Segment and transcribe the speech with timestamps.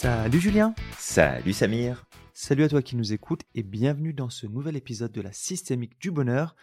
[0.00, 4.76] Salut Julien Salut Samir Salut à toi qui nous écoutes et bienvenue dans ce nouvel
[4.76, 6.54] épisode de la systémique du bonheur.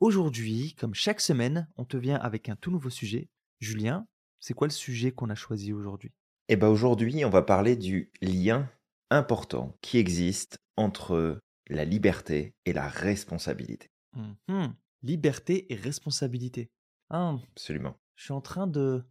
[0.00, 3.28] Aujourd'hui, comme chaque semaine, on te vient avec un tout nouveau sujet.
[3.60, 4.08] Julien,
[4.40, 6.10] c'est quoi le sujet qu'on a choisi aujourd'hui?
[6.48, 8.68] Eh bien aujourd'hui, on va parler du lien
[9.08, 11.38] important qui existe entre
[11.68, 13.92] la liberté et la responsabilité.
[14.16, 14.74] Mhm.
[15.04, 16.72] Liberté et responsabilité.
[17.08, 17.96] Ah, Absolument.
[18.16, 19.04] je suis en train de,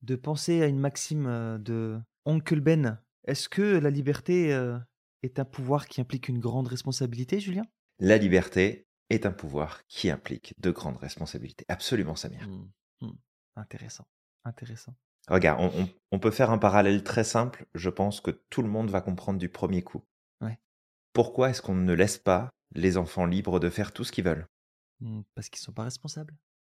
[0.00, 2.98] de penser à une maxime euh, de Oncle Ben.
[3.28, 4.78] Est-ce que la liberté euh,
[5.22, 7.64] est un pouvoir qui implique une grande responsabilité, Julien?
[7.98, 11.64] La liberté est un pouvoir qui implique de grandes responsabilités.
[11.68, 12.48] Absolument, Samir.
[12.48, 12.70] Hmm,
[13.02, 13.12] hmm.
[13.56, 14.06] Intéressant,
[14.44, 14.94] intéressant.
[15.28, 17.66] Regarde, on, on- on peut faire un parallèle très simple.
[17.74, 20.02] Je pense que tout le monde va comprendre du premier coup.
[20.40, 20.58] Ouais.
[21.12, 24.46] Pourquoi est-ce qu'on ne laisse pas les enfants libres de faire tout ce qu'ils veulent?
[25.00, 26.34] Hmm, Parce qu'ils sont pas responsables.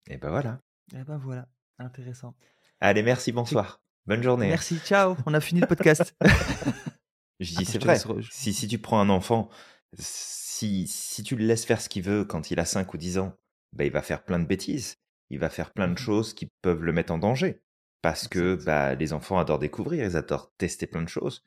[0.10, 0.62] Et ben voilà.
[0.96, 1.48] Eh ben voilà,
[1.78, 2.36] intéressant.
[2.80, 3.82] Allez, merci, bonsoir.
[4.06, 4.48] Bonne journée.
[4.48, 6.16] Merci, ciao, on a fini le podcast.
[7.40, 7.94] Je dis, c'est vrai.
[7.94, 9.50] laisse Si, si tu prends un enfant,
[9.98, 13.18] si, si tu le laisses faire ce qu'il veut quand il a 5 ou 10
[13.18, 13.34] ans,
[13.74, 14.96] ben, il va faire plein de bêtises.
[15.30, 15.98] Il va faire plein de Mhm.
[16.00, 17.62] choses qui peuvent le mettre en danger.
[18.02, 21.44] Parce que bah, les enfants adorent découvrir, ils adorent tester plein de choses.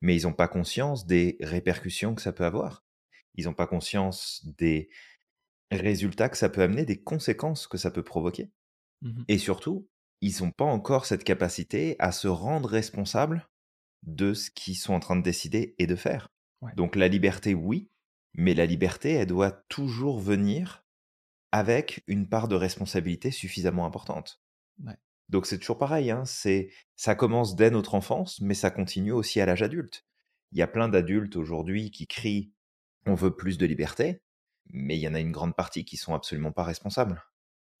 [0.00, 2.82] Mais ils n'ont pas conscience des répercussions que ça peut avoir.
[3.36, 4.90] Ils n'ont pas conscience des
[5.70, 8.50] résultats que ça peut amener, des conséquences que ça peut provoquer.
[9.02, 9.24] Mhm.
[9.28, 9.88] Et surtout,
[10.22, 13.46] ils n'ont pas encore cette capacité à se rendre responsables
[14.04, 16.28] de ce qu'ils sont en train de décider et de faire.
[16.62, 16.72] Ouais.
[16.76, 17.90] Donc la liberté, oui,
[18.32, 20.86] mais la liberté, elle doit toujours venir
[21.50, 24.40] avec une part de responsabilité suffisamment importante.
[24.82, 24.96] Ouais.
[25.28, 29.40] Donc c'est toujours pareil, hein, c'est ça commence dès notre enfance, mais ça continue aussi
[29.40, 30.06] à l'âge adulte.
[30.52, 32.52] Il y a plein d'adultes aujourd'hui qui crient
[33.06, 34.22] on veut plus de liberté,
[34.66, 37.22] mais il y en a une grande partie qui sont absolument pas responsables.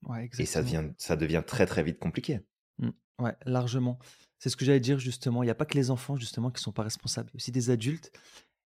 [0.08, 2.40] Ouais, Et ça, devient, ça devient très très vite compliqué.
[2.78, 2.90] Mm.
[3.20, 3.98] Ouais, largement.
[4.38, 5.42] C'est ce que j'allais dire justement.
[5.42, 7.38] Il n'y a pas que les enfants justement qui sont pas responsables, il y a
[7.38, 8.10] aussi des adultes.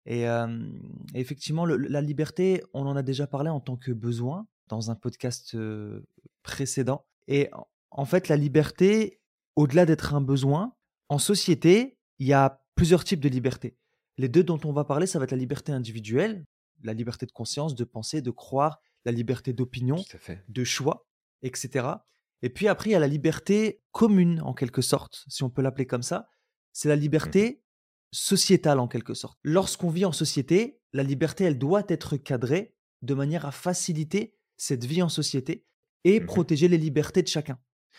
[0.06, 0.66] Et, euh,
[1.14, 4.94] effectivement, le- la liberté, on en a déjà parlé en tant que besoin dans un
[4.94, 6.00] podcast euh,
[6.42, 7.04] précédent.
[7.28, 7.50] Et
[7.90, 9.20] en- fait, la liberté,
[9.56, 10.74] au-delà d'être un besoin,
[11.08, 13.76] en société, il y a plusieurs types de liberté.
[14.18, 16.44] Les deux dont on va parler, ça va être la liberté individuelle,
[16.82, 19.96] la liberté de conscience, de penser, de croire, la liberté d'opinion,
[20.48, 21.05] de choix,
[21.42, 21.86] etc.
[22.42, 25.62] Et puis après, il y a la liberté commune, en quelque sorte, si on peut
[25.62, 26.28] l'appeler comme ça.
[26.72, 27.62] C'est la liberté
[28.12, 29.38] sociétale, en quelque sorte.
[29.42, 34.84] Lorsqu'on vit en société, la liberté, elle doit être cadrée de manière à faciliter cette
[34.84, 35.66] vie en société
[36.04, 36.26] et Mhm.
[36.26, 37.58] protéger les libertés de chacun.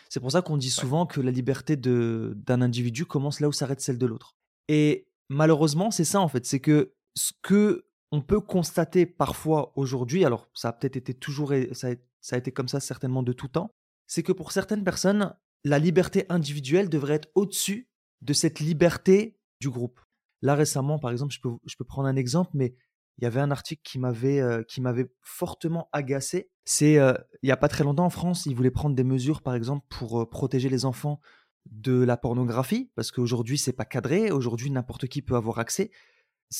[0.09, 0.71] C'est pour ça qu'on dit Ouais.
[0.71, 4.35] souvent que la liberté d'un individu commence là où s'arrête celle de l'autre.
[4.67, 10.25] Et malheureusement, c'est ça en fait, c'est que ce que on peut constater parfois aujourd'hui,
[10.25, 13.23] alors ça a peut-être été toujours, et- ça a, ça a été comme ça certainement
[13.23, 13.71] de tout temps,
[14.07, 17.89] c'est que pour certaines personnes, la liberté individuelle devrait être au-dessus
[18.21, 19.99] de cette liberté du groupe.
[20.41, 22.75] Là récemment, par exemple, je peux, je peux prendre un exemple, mais
[23.17, 26.51] il y avait un article qui m'avait euh, qui m'avait fortement agacé.
[26.65, 29.41] C'est euh, il y a pas très longtemps en France, ils voulaient prendre des mesures,
[29.41, 31.19] par exemple, pour euh, protéger les enfants
[31.65, 34.31] de la pornographie, parce qu'aujourd'hui c'est pas cadré.
[34.31, 35.91] Aujourd'hui, n'importe qui peut avoir accès.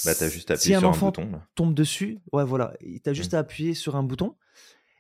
[0.06, 1.32] Bah, t'as juste Si un sur un enfant bouton.
[1.32, 1.48] là.
[1.56, 4.36] tombe dessus, ouais voilà, tu as juste à appuyer sur un bouton.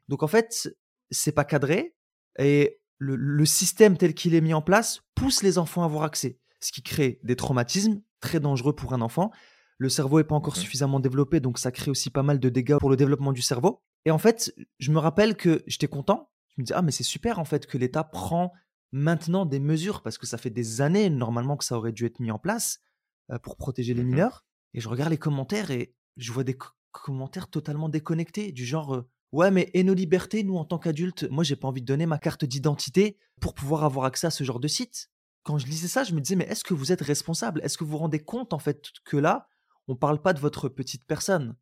[0.07, 0.73] Donc en fait,
[1.11, 1.95] c'est pas cadré
[2.39, 6.03] et le, le système tel qu'il est mis en place pousse les enfants à avoir
[6.03, 9.31] accès, ce qui crée des traumatismes très dangereux pour un enfant.
[9.77, 10.61] Le cerveau est pas encore Mhm.
[10.61, 13.83] suffisamment développé, donc ça crée aussi pas mal de dégâts pour le développement du cerveau.
[14.05, 16.31] Et en fait, je me rappelle que j'étais content.
[16.55, 18.53] Je me disais ah mais c'est super en fait que l'État prend
[18.91, 22.19] maintenant des mesures parce que ça fait des années normalement que ça aurait dû être
[22.19, 22.79] mis en place
[23.31, 24.09] euh, pour protéger les Mhm.
[24.11, 24.45] mineurs.
[24.73, 28.95] Et je regarde les commentaires et je vois des co- commentaires totalement déconnectés, du genre
[28.95, 31.85] euh, Ouais, mais et nos libertés, nous en tant qu'adultes, moi j'ai pas envie de
[31.85, 35.09] donner ma carte d'identité pour pouvoir avoir accès à ce genre de site.
[35.43, 37.59] Quand je lisais ça, je me disais Mais est-ce que vous êtes responsable?
[37.63, 39.47] Est-ce que vous vous rendez compte en fait que là,
[39.89, 41.57] on parle pas de votre petite personne?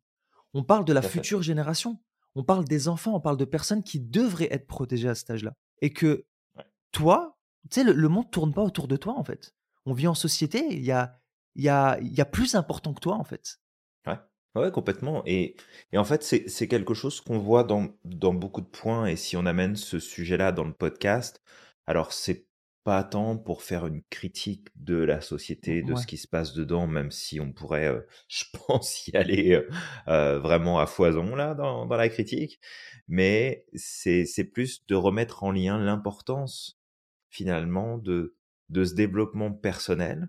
[0.54, 2.00] On parle de la future génération.
[2.36, 5.54] On parle des enfants, on parle de personnes qui devraient être protégées à cet âge-là.
[5.82, 6.24] Et que
[6.56, 6.64] Ouais.
[6.92, 7.36] toi,
[7.70, 9.54] tu sais, le, le monde tourne pas autour de toi en fait.
[9.86, 11.18] On vit en société, il y a,
[11.56, 13.58] il y, a, il y a plus important que toi en fait.
[14.06, 14.18] Ouais,
[14.54, 15.22] ouais, complètement.
[15.26, 15.56] Et,
[15.92, 19.06] et en fait, c'est quelque chose qu'on voit dans, dans beaucoup de points.
[19.06, 21.42] Et si on amène ce sujet-là dans le podcast,
[21.86, 22.46] alors c'est
[22.84, 26.02] pas tant pour faire une critique de la société, de Ouais.
[26.02, 29.68] ce qui se passe dedans, même si on pourrait, euh, je pense, y aller euh,
[30.08, 32.60] euh, vraiment à foison là dans, dans la critique.
[33.08, 36.78] Mais c'est c'est plus de remettre en lien l'importance
[37.30, 38.36] finalement de,
[38.68, 40.28] de ce développement personnel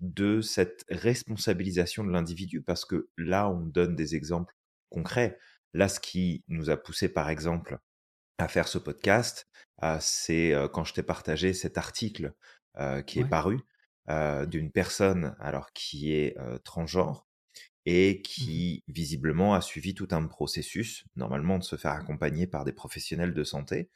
[0.00, 4.54] de cette responsabilisation de l'individu parce que là, on donne des exemples
[4.90, 5.38] concrets.
[5.74, 7.78] Là, ce qui nous a poussé, par exemple,
[8.38, 9.48] à faire ce podcast,
[9.82, 12.34] euh, c'est euh, quand je t'ai partagé cet article
[12.78, 13.60] euh, qui est paru
[14.46, 17.26] d'une personne alors qui est transgenre
[17.86, 22.64] et Mmh qui visiblement a suivi tout un processus, normalement de se faire accompagner par
[22.64, 23.90] des professionnels de santé.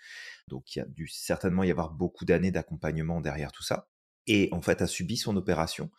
[0.48, 3.89] Donc il y a dû certainement y avoir beaucoup d'années d'accompagnement derrière tout ça.
[4.32, 5.90] Et en fait a subi son opération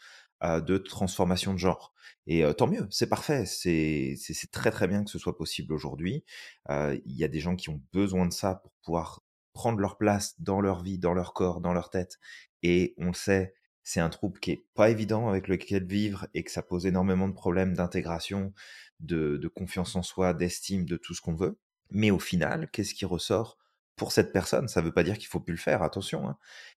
[0.42, 1.94] de transformation de genre.
[2.26, 4.16] Et tant mieux, c'est parfait, c'est
[4.52, 6.24] très très bien que ce soit possible aujourd'hui.
[6.70, 9.22] Il y a des gens qui ont besoin de ça pour pouvoir
[9.54, 12.20] prendre leur place dans leur vie, dans leur corps, dans leur tête.
[12.64, 16.44] Et on le sait, c'est un trouble qui est pas évident avec lequel vivre et
[16.44, 18.54] que ça pose énormément de problèmes d'intégration,
[19.02, 21.60] de, de confiance en soi, d'estime, de tout ce qu'on veut.
[21.90, 23.58] Mais au final, qu'est-ce qui ressort?
[24.02, 26.28] Pour cette personne Ça veut pas dire qu'il faut plus le faire, attention.
[26.28, 26.36] Hein.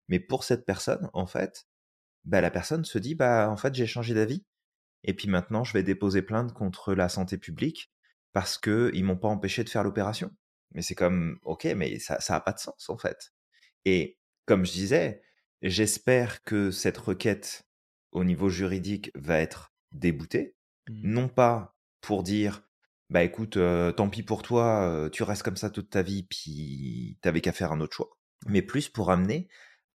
[0.08, 1.66] Mais pour cette personne, en fait,
[2.24, 4.44] bah, la personne se dit, bah, en fait, j'ai changé d'avis.
[5.04, 7.90] Et puis maintenant, je vais déposer plainte contre la santé publique
[8.34, 10.32] parce qu'ils m'ont pas empêché de faire l'opération.
[10.72, 13.32] Mais c'est comme, ok, mais ça, ça a pas de sens, en fait.
[13.86, 15.22] Et comme je disais,
[15.62, 17.62] j'espère que cette requête
[18.12, 20.56] au niveau juridique va être déboutée.
[20.90, 21.10] Mmh.
[21.10, 22.68] Non pas pour dire,
[23.10, 23.58] bah écoute,
[23.96, 27.72] tant pis pour toi, tu restes comme ça toute ta vie, puis t'avais qu'à faire
[27.72, 28.10] un autre choix.
[28.46, 29.48] Mais plus pour amener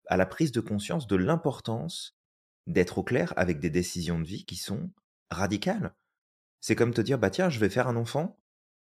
[0.06, 2.18] à la prise de conscience de l'importance
[2.66, 4.90] d'être au clair avec des décisions de vie qui sont
[5.30, 5.94] radicales.
[6.60, 8.38] C'est comme te dire, bah tiens, je vais faire un enfant,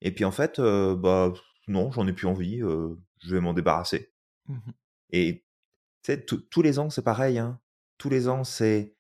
[0.02, 1.34] et puis en fait, bah
[1.68, 4.12] non, j'en ai plus envie, je vais m'en débarrasser.
[4.48, 4.72] Mmh
[5.12, 5.46] Et
[6.04, 7.38] tu sais, tous les ans, c'est pareil.
[7.40, 7.60] Hein.
[7.98, 8.96] Tous les ans, c'est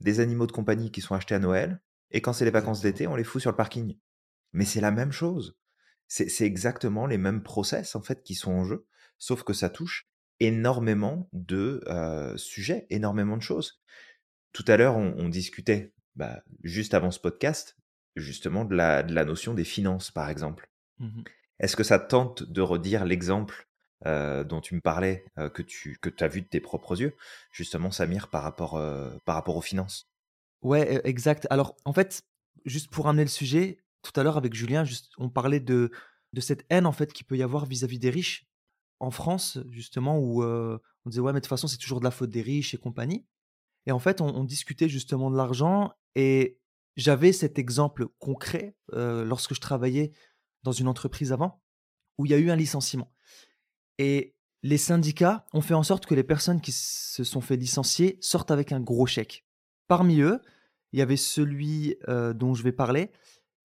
[0.00, 1.80] des animaux de compagnie qui sont achetés à Noël,
[2.10, 3.96] et quand c'est les vacances d'été, on les fout sur le parking.
[4.54, 5.58] Mais c'est la même chose.
[6.06, 8.86] C'est exactement les mêmes process en fait qui sont en jeu,
[9.18, 10.08] sauf que ça touche
[10.38, 13.82] énormément de euh, sujets, énormément de choses.
[14.52, 17.76] Tout à l'heure, on, discutait, bah, juste avant ce podcast,
[18.14, 20.70] justement de la, de la notion des finances, par exemple.
[21.00, 21.22] Mmh
[21.58, 23.68] Est-ce que ça tente de redire l'exemple
[24.06, 27.16] euh, dont tu me parlais, euh, que tu que as vu de tes propres yeux,
[27.50, 28.80] justement, Samir, par rapport,
[29.24, 30.08] par rapport aux finances?
[30.62, 31.48] Ouais, e exact.
[31.50, 32.22] Alors, en fait,
[32.64, 34.84] juste pour amener le sujet, tout à l'heure avec Julien,
[35.18, 35.90] on parlait de,
[36.38, 38.46] cette haine en fait qu'il peut y avoir vis-à-vis des riches
[39.00, 42.10] en France, justement, où on disait ouais, mais de toute façon, c'est toujours de la
[42.10, 43.26] faute des riches et compagnie.
[43.86, 46.58] Et en fait, on, discutait justement de l'argent et
[46.96, 50.12] j'avais cet exemple concret lorsque je travaillais
[50.62, 51.62] dans une entreprise avant
[52.18, 53.12] où il y a eu un licenciement.
[53.98, 58.18] Et les syndicats ont fait en sorte que les personnes qui se sont fait licencier
[58.20, 59.44] sortent avec un gros chèque.
[59.88, 60.40] Parmi eux,
[60.92, 63.10] il y avait celui dont je vais parler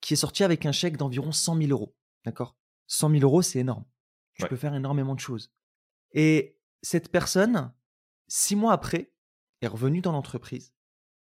[0.01, 1.95] qui est sorti avec un chèque d'environ 100 000 euros.
[2.25, 2.55] D'accord?
[2.87, 3.85] 100 000 euros, c'est énorme.
[4.33, 5.51] Tu peux faire énormément de choses.
[6.13, 7.73] Et cette personne,
[8.27, 9.11] six mois après,
[9.61, 10.73] est revenue dans l'entreprise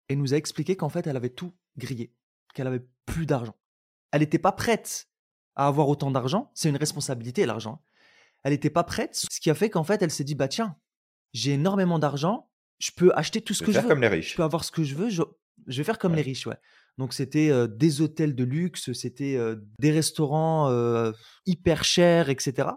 [0.08, 2.12] et nous a expliqué qu'en fait, elle avait tout grillé,
[2.54, 3.56] qu'elle avait plus d'argent.
[4.10, 5.08] Elle n'était pas prête
[5.54, 6.50] à avoir autant d'argent.
[6.54, 7.82] C'est une responsabilité, l'argent.
[8.44, 10.76] Elle n'était pas prête, ce qui a fait qu'en fait, elle s'est dit, bah tiens,
[11.32, 13.88] j'ai énormément d'argent, je peux acheter tout ce que je veux.
[13.88, 14.32] comme les riches.
[14.32, 15.22] Je peux avoir ce que je veux, je,
[15.66, 16.58] vais faire comme les riches, ouais.
[16.98, 21.12] Donc c'était euh, des hôtels de luxe, c'était euh, des restaurants euh,
[21.44, 22.68] hyper chers, etc.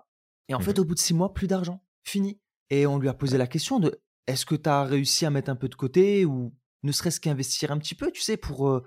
[0.50, 2.40] Et en fait, mmh au bout de six mois, plus d'argent, fini.
[2.70, 5.50] Et on lui a posé la question de est-ce que tu as réussi à mettre
[5.50, 8.82] un peu de côté ou ne serait-ce qu'investir un petit peu, tu sais, pour,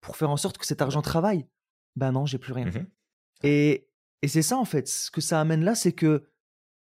[0.00, 1.46] pour faire en sorte que cet argent travaille?
[1.96, 2.66] Ben non, j'ai plus rien.
[2.66, 2.86] Mmh
[3.42, 3.90] et,
[4.22, 4.88] et c'est ça, en fait.
[4.88, 6.30] Ce que ça amène là, c'est que,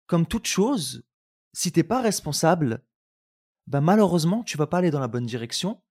[0.05, 1.05] comme toute chose,
[1.53, 2.85] si t'es pas responsable,
[3.67, 5.81] ben malheureusement, tu vas pas aller dans la bonne direction.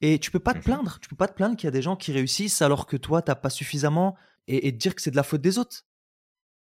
[0.00, 0.98] Et tu peux pas te mmh plaindre.
[1.00, 3.22] Tu peux pas te plaindre qu'il y a des gens qui réussissent alors que toi,
[3.22, 5.84] t'as pas suffisamment et, dire que c'est de la faute des autres.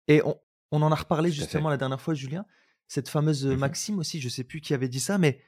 [0.08, 0.38] Et on,
[0.72, 2.46] on en a reparlé justement la dernière fois, Julien
[2.88, 5.42] cette fameuse mmh maxime aussi, je sais plus qui avait dit ça, mais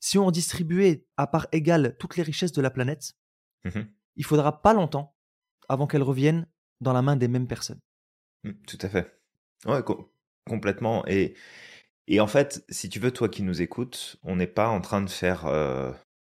[0.00, 3.14] si on distribuait à part égale toutes les richesses de la planète,
[3.64, 3.82] mmh
[4.16, 5.14] il faudra pas longtemps
[5.68, 6.48] avant qu'elles reviennent
[6.80, 7.78] dans la main des mêmes personnes.
[8.42, 9.16] Mmh, tout à fait.
[9.64, 9.80] Ouais,
[10.44, 11.06] complètement.
[11.06, 11.34] Et,
[12.08, 15.02] et en fait, si tu veux, toi qui nous écoutes, on n'est pas en train
[15.02, 15.46] de faire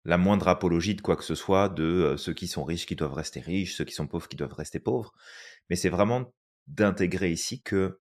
[0.03, 3.13] la moindre apologie de quoi que ce soit, de ceux qui sont riches qui doivent
[3.13, 5.13] rester riches, ceux qui sont pauvres qui doivent rester pauvres.
[5.70, 6.34] Mais c'est vraiment
[6.67, 8.00] d'intégrer ici que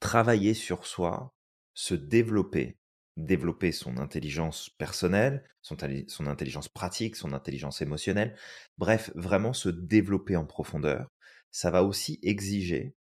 [0.00, 1.34] travailler sur soi,
[1.74, 2.76] se développer,
[3.16, 5.76] développer son intelligence personnelle, son,
[6.08, 8.36] son, intelligence pratique, son intelligence émotionnelle,
[8.78, 11.10] bref, vraiment se développer en profondeur,
[11.50, 12.94] ça va aussi exiger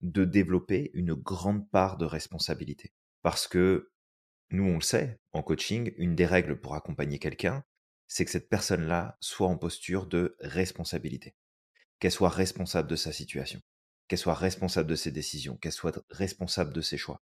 [0.00, 2.92] de développer une grande part de responsabilité.
[3.22, 3.90] Parce que,
[4.50, 7.64] nous on le sait, en coaching, une des règles pour accompagner quelqu'un,
[8.08, 11.36] c'est que cette personne-là soit en posture de responsabilité,
[12.00, 13.60] qu'elle soit responsable de sa situation,
[14.08, 17.22] qu'elle soit responsable de ses décisions, qu'elle soit responsable de ses choix.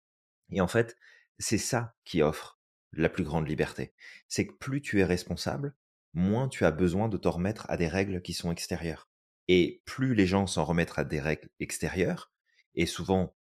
[0.51, 0.96] Et en fait,
[1.39, 2.60] c'est ça qui offre
[2.94, 3.94] la plus grande liberté.
[4.27, 5.75] C'est que plus tu es responsable,
[6.13, 9.10] moins tu as besoin de t'en remettre à des règles qui sont extérieures.
[9.48, 12.32] Et plus les gens s'en remettent à des règles extérieures,
[12.75, 13.36] et souvent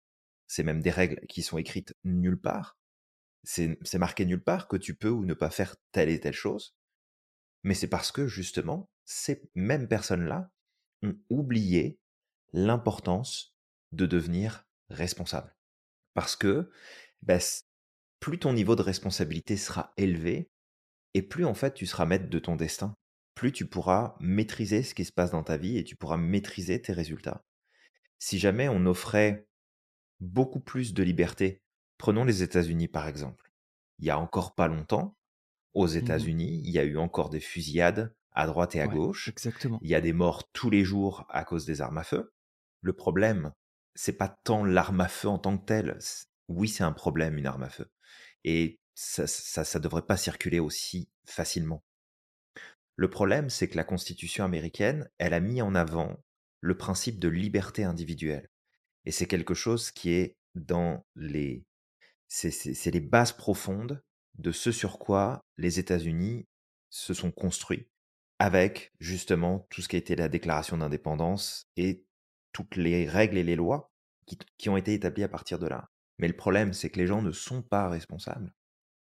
[0.47, 2.79] c'est même des règles qui sont écrites nulle part,
[3.43, 6.75] c'est marqué nulle part que tu peux ou ne pas faire telle et telle chose,
[7.64, 10.50] mais c'est parce que justement, ces mêmes personnes-là
[11.02, 11.99] ont oublié
[12.52, 13.56] l'importance
[13.92, 15.56] de devenir responsable.
[16.14, 16.71] Parce que
[17.23, 17.38] bah,
[18.21, 20.50] plus ton niveau de responsabilité sera élevé,
[21.14, 22.94] et plus en fait tu seras maître de ton destin,
[23.35, 26.80] plus tu pourras maîtriser ce qui se passe dans ta vie et tu pourras maîtriser
[26.80, 27.44] tes résultats.
[28.18, 29.49] Si jamais on offrait
[30.21, 31.62] beaucoup plus de liberté,
[31.99, 33.52] prenons les États-Unis par exemple.
[33.99, 35.16] Il y a encore pas longtemps,
[35.75, 39.28] aux mmh États-Unis, il y a eu encore des fusillades à droite et à gauche.
[39.28, 39.78] Exactement.
[39.83, 42.33] Il y a des morts tous les jours à cause des armes à feu.
[42.81, 43.52] Le problème,
[43.95, 45.99] c'est pas tant l'arme à feu en tant que telle.
[46.49, 47.90] Oui, c'est un problème, une arme à feu.
[48.45, 51.85] Et ça, ça, devrait pas circuler aussi facilement.
[52.97, 56.23] Le problème, c'est que la Constitution américaine, elle a mis en avant
[56.61, 58.49] le principe de liberté individuelle.
[59.04, 61.64] Et c'est quelque chose qui est dans les...
[62.28, 64.02] C'est les bases profondes
[64.35, 66.47] de ce sur quoi les États-Unis
[66.91, 67.88] se sont construits,
[68.38, 72.05] avec justement tout ce qui a été la déclaration d'indépendance et
[72.53, 73.93] toutes les règles et les lois
[74.59, 75.91] qui, ont été établies à partir de là.
[76.19, 78.55] Mais le problème, c'est que les gens ne sont pas responsables.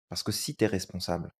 [0.09, 1.33] Parce que si tu es responsable,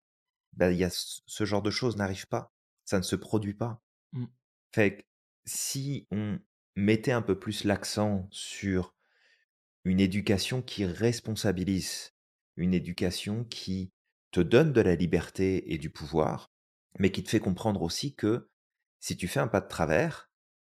[0.54, 2.54] ben, y a ce genre de choses n'arrive pas.
[2.86, 3.82] Ça ne se produit pas.
[4.14, 4.26] Mmh.
[4.74, 5.04] Fait que
[5.46, 6.40] si on
[6.76, 8.96] mettait un peu plus l'accent sur
[9.84, 12.13] une éducation qui responsabilise,
[12.56, 13.92] une éducation qui
[14.32, 16.52] te donne de la liberté et du pouvoir,
[17.00, 18.50] mais qui te fait comprendre aussi que
[19.00, 20.32] si tu fais un pas de travers,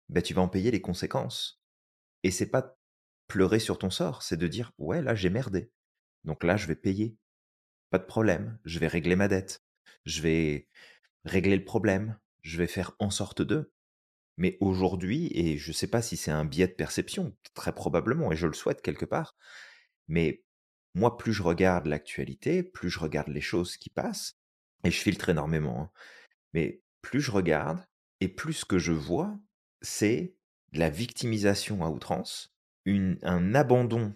[0.08, 1.62] ben, tu vas en payer les conséquences.
[2.22, 2.76] Et c'est pas
[3.28, 5.70] pleurer sur ton sort, c'est de dire ouais là j'ai merdé,
[6.24, 7.16] donc là je vais payer,
[7.90, 9.64] pas de problème, je vais régler ma dette,
[10.04, 10.68] je vais
[11.24, 13.72] régler le problème, je vais faire en sorte de.
[14.36, 18.32] Mais aujourd'hui, et je ne sais pas si c'est un biais de perception, très probablement,
[18.32, 19.36] et je le souhaite quelque part,
[20.08, 20.42] mais
[20.94, 24.38] moi, plus je regarde l'actualité, plus je regarde les choses qui passent,
[24.84, 25.90] et je filtre énormément, hein,
[26.52, 27.84] mais plus je regarde,
[28.20, 29.38] et plus ce que je vois,
[29.82, 30.34] c'est
[30.72, 32.54] la victimisation à outrance,
[32.86, 34.14] un abandon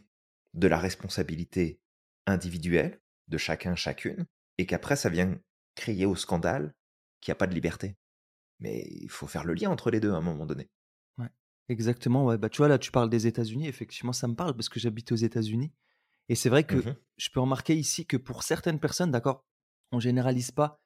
[0.55, 1.81] de la responsabilité
[2.27, 4.27] individuelle de chacun, chacune,
[4.59, 5.39] et qu'après ça vient
[5.75, 6.75] crier au scandale
[7.21, 7.97] qu'il n'y a pas de liberté.
[8.61, 10.69] Mais il faut faire le lien entre les deux à un moment donné.
[11.69, 12.25] Exactement.
[12.25, 12.39] Ouais.
[12.39, 13.69] Bah, tu vois, là, tu parles des États-Unis.
[13.69, 15.73] Effectivement, ça me parle parce que j'habite aux États-Unis.
[16.29, 19.45] Et c'est vrai que mmh je peux remarquer ici que pour certaines personnes, d'accord,
[19.91, 20.81] on généralise pas,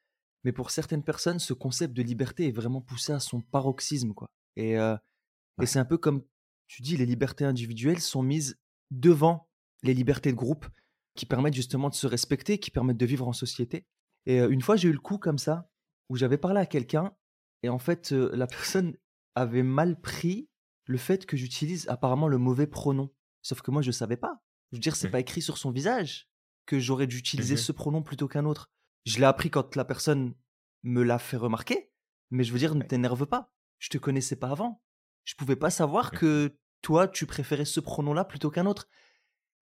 [0.45, 4.15] mais pour certaines personnes, ce concept de liberté est vraiment poussé à son paroxysme.
[4.15, 4.31] Quoi.
[4.57, 6.25] Et, et c'est un peu comme
[6.69, 8.59] tu dis, les libertés individuelles sont mises
[8.91, 9.47] devant
[9.83, 10.67] les libertés de groupe
[11.15, 13.85] qui permettent justement de se respecter, qui permettent de vivre en société.
[14.25, 15.69] Et une fois, j'ai eu le coup comme ça,
[16.09, 17.15] où j'avais parlé à quelqu'un,
[17.63, 18.97] et en fait, la personne
[19.35, 20.49] avait mal pris
[20.87, 23.11] le fait que j'utilise apparemment le mauvais pronom.
[23.43, 24.41] Sauf que moi, je ne savais pas.
[24.73, 25.13] Je veux dire, c'est mmh.
[25.13, 26.29] pas écrit sur son visage
[26.67, 28.71] que j'aurais dû utiliser mmh ce pronom plutôt qu'un autre.
[29.05, 30.35] Je l'ai appris quand la personne
[30.83, 31.91] me l'a fait remarquer,
[32.31, 33.53] mais je veux dire, ne t'énerve pas.
[33.79, 34.83] Je te connaissais pas avant.
[35.25, 36.17] Je pouvais pas savoir mmh.
[36.19, 38.89] que toi, tu préférais ce pronom-là plutôt qu'un autre.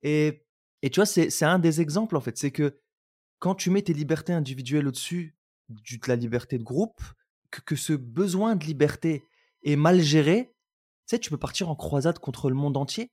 [0.02, 0.46] Et,
[0.82, 2.38] et tu vois, c'est un des exemples, en fait.
[2.38, 2.78] C'est que
[3.38, 5.36] quand tu mets tes libertés individuelles au-dessus
[5.68, 7.00] de la liberté de groupe,
[7.50, 9.24] que, que, ce besoin de liberté
[9.64, 10.54] est mal géré,
[11.06, 13.10] tu sais, tu peux partir en croisade contre le monde entier.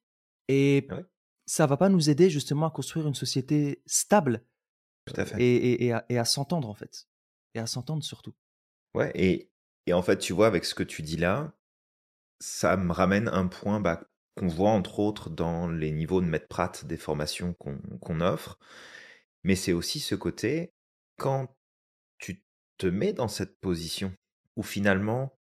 [0.48, 0.88] Et
[1.48, 4.46] ça va pas nous aider justement à construire une société stable.
[5.06, 5.42] Tout à fait.
[5.42, 7.08] Et, et, et à, s'entendre, en fait.
[7.56, 8.36] Et à s'entendre surtout.
[8.94, 9.50] Ouais, et,
[9.88, 11.54] et en fait, tu vois, avec ce que tu dis là,
[12.40, 14.04] ça me ramène un point bah,
[14.36, 18.60] qu'on voit entre autres dans les niveaux de maître Pratt des formations qu'on offre,
[19.44, 20.74] mais c'est aussi ce côté,
[21.18, 21.56] quand
[22.20, 22.44] tu
[22.78, 24.14] te mets dans cette position
[24.56, 25.38] où finalement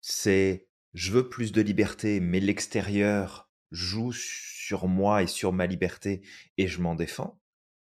[0.00, 4.12] c'est je veux plus de liberté, mais l'extérieur joue
[4.66, 6.22] sur moi et sur ma liberté
[6.56, 7.40] et je m'en défends,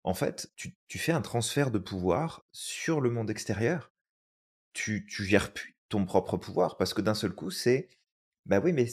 [0.02, 3.92] en fait, tu, fais un transfert de pouvoir sur le monde extérieur.
[4.72, 7.88] Tu, tu gères plus ton propre pouvoir parce que d'un seul coup, c'est
[8.44, 8.86] bah oui, mais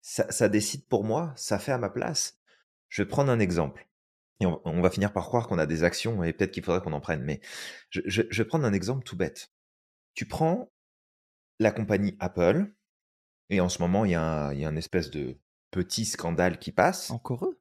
[0.00, 2.38] ça, décide pour moi, ça fait à ma place.
[2.88, 3.86] Je vais prendre un exemple.
[4.40, 6.92] Et on, va finir par croire qu'on a des actions et peut-être qu'il faudrait qu'on
[6.92, 7.22] en prenne.
[7.22, 7.40] Mais
[7.90, 9.52] je, vais prendre un exemple tout bête.
[10.14, 10.72] Tu prends
[11.58, 12.72] la compagnie Apple,
[13.50, 15.36] et en ce moment, il y, a il y a un espèce de
[15.74, 17.10] petit scandale qui passe.
[17.10, 17.60] Encore eux?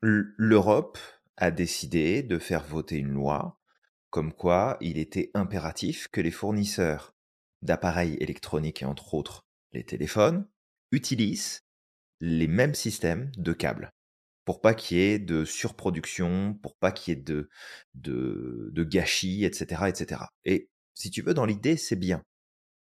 [0.00, 0.96] L'Europe
[1.36, 3.60] a décidé de faire voter une loi
[4.10, 7.16] comme quoi il était impératif que les fournisseurs
[7.62, 10.48] d'appareils électroniques et entre autres les téléphones
[10.92, 11.64] utilisent
[12.20, 13.92] les mêmes systèmes de câbles
[14.44, 17.50] pour pas qu'il y ait de surproduction, pour pas qu'il y ait de,
[17.94, 20.22] de, de gâchis, etc., etc.
[20.46, 22.24] Et si tu veux, dans l'idée, c'est bien.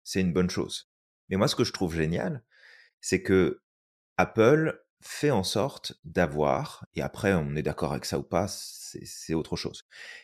[0.03, 0.91] C'est une bonne chose.
[1.29, 2.43] Mais moi, ce que je trouve génial,
[3.01, 3.63] c'est que
[4.17, 9.33] Apple fait en sorte d'avoir, et après on est d'accord avec ça ou pas, c'est
[9.33, 9.83] autre chose,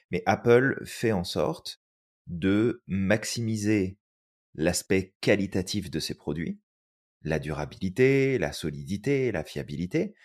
[0.10, 1.82] mais Apple fait en sorte
[2.28, 3.98] de maximiser
[4.56, 6.60] l'aspect qualitatif de ses produits,
[7.22, 10.16] la durabilité, la solidité, la fiabilité,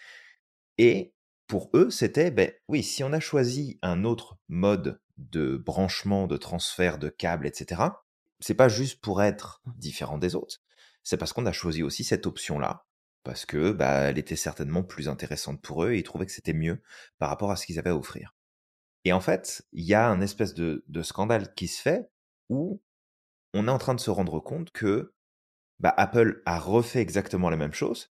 [0.79, 1.13] et
[1.47, 6.37] pour eux, c'était, ben oui, si on a choisi un autre mode de branchement, de
[6.37, 7.83] transfert de câbles, etc.,
[8.41, 10.59] c'est pas juste pour être différent des autres,
[11.03, 12.87] c'est parce qu'on a choisi aussi cette option-là,
[13.25, 16.81] parce que bah, était certainement plus intéressante pour eux et ils trouvaient que c'était mieux
[17.19, 18.35] par rapport à ce qu'ils avaient à offrir.
[19.05, 22.11] Et en fait, il y a un espèce de, scandale qui se fait
[22.49, 22.83] où
[23.55, 25.15] on est en train de se rendre compte que
[25.79, 28.13] bah, Apple a refait exactement la même chose,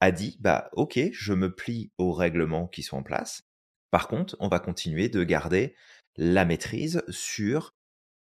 [0.00, 3.42] a dit bah ok, je me plie aux règlements qui sont en place.
[3.90, 5.74] Par contre, on va continuer de garder
[6.16, 7.74] la maîtrise sur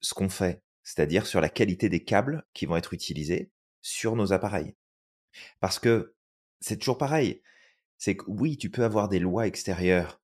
[0.01, 4.33] ce qu'on fait, c'est-à-dire sur la qualité des câbles qui vont être utilisés sur nos
[4.33, 4.75] appareils.
[5.61, 6.15] Parce que
[6.61, 7.43] c'est toujours pareil.
[7.99, 10.21] C'est que oui, tu peux avoir des lois extérieures,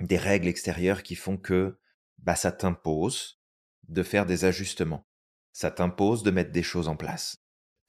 [0.00, 1.78] des règles extérieures qui font que
[2.18, 3.40] bah, ça t'impose
[3.88, 5.06] de faire des ajustements.
[5.52, 7.36] Ça t'impose de mettre des choses en place.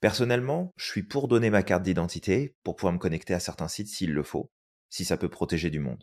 [0.00, 3.88] Personnellement, je suis pour donner ma carte d'identité pour pouvoir me connecter à certains sites
[3.88, 4.50] s'il le faut,
[4.88, 6.02] si ça peut protéger du monde.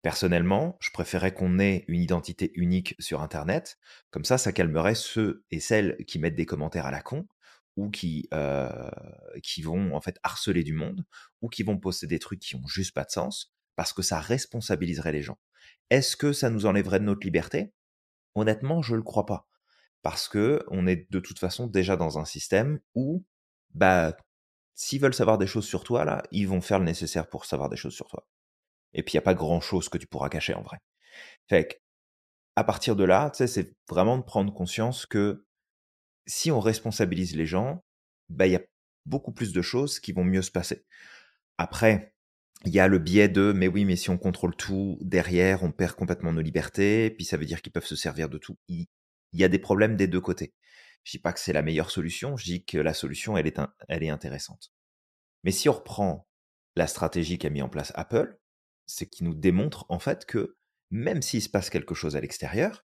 [0.00, 3.78] Personnellement, je préférais qu'on ait une identité unique sur Internet,
[4.10, 7.28] comme ça, ça calmerait ceux et celles qui mettent des commentaires à la con,
[7.76, 8.90] ou qui, euh,
[9.42, 11.04] qui vont en fait harceler du monde,
[11.40, 14.20] ou qui vont poster des trucs qui ont juste pas de sens, parce que ça
[14.20, 15.38] responsabiliserait les gens.
[15.90, 17.72] Est-ce que ça nous enlèverait de notre liberté?
[18.34, 19.48] Honnêtement, je le crois pas
[20.02, 23.24] parce que on est de toute façon déjà dans un système où,
[23.74, 24.16] bah,
[24.74, 27.68] s'ils veulent savoir des choses sur toi, là, ils vont faire le nécessaire pour savoir
[27.68, 28.26] des choses sur toi.
[28.94, 30.78] Et puis, il n'y a pas grand chose que tu pourras cacher en vrai.
[31.48, 31.74] Fait que,
[32.56, 35.46] à partir de là, c'est vraiment de prendre conscience que
[36.26, 37.84] si on responsabilise les gens,
[38.28, 38.62] bah, il y a
[39.06, 40.84] beaucoup plus de choses qui vont mieux se passer.
[41.58, 42.14] Après,
[42.64, 45.72] il y a le biais de, mais oui, mais si on contrôle tout derrière, on
[45.72, 48.56] perd complètement nos libertés, puis ça veut dire qu'ils peuvent se servir de tout
[49.32, 50.54] il y a des problèmes des deux côtés.
[51.04, 53.58] Je dis pas que c'est la meilleure solution, je dis que la solution, elle est,
[53.88, 54.72] elle est intéressante.
[55.42, 56.28] Mais si on reprend
[56.76, 58.38] la stratégie qu'a mis en place Apple,
[58.86, 60.56] c'est qu'il nous démontre en fait que
[60.90, 62.84] même s'il se passe quelque chose à l'extérieur,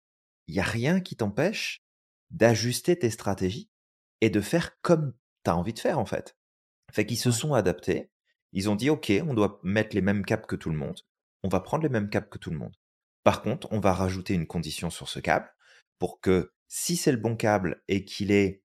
[0.47, 1.84] il n'y a rien qui t'empêche
[2.31, 3.69] d'ajuster tes stratégies
[4.21, 6.37] et de faire comme tu as envie de faire en fait.
[6.91, 8.09] Fait qu'ils se sont adaptés,
[8.51, 11.01] ils ont dit ok, on doit mettre les mêmes caps que tout le monde,
[11.43, 12.75] on va prendre les mêmes caps que tout le monde.
[13.23, 15.51] Par contre, on va rajouter une condition sur ce câble,
[15.99, 18.63] pour que si c'est le bon câble et qu'il est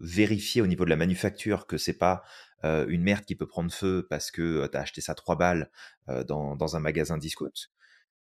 [0.00, 2.22] vérifié au niveau de la manufacture que c'est pas
[2.62, 5.70] une merde qui peut prendre feu parce que tu as acheté ça 3 balles
[6.26, 7.50] dans, un magasin discount,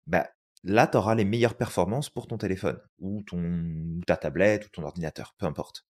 [0.07, 0.29] bah,
[0.65, 4.83] là, tu auras les meilleures performances pour ton téléphone ou ton, ta tablette ou ton
[4.83, 5.87] ordinateur, peu importe.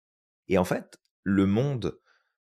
[0.50, 2.00] Et en fait, le monde,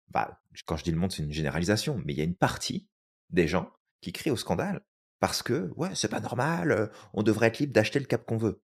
[0.08, 2.88] bah, quand je dis le monde, c'est une généralisation, mais il y a une partie
[3.30, 4.84] des gens qui crient au scandale
[5.20, 8.60] parce que, ouais, c'est pas normal, on devrait être libre d'acheter le cap qu'on veut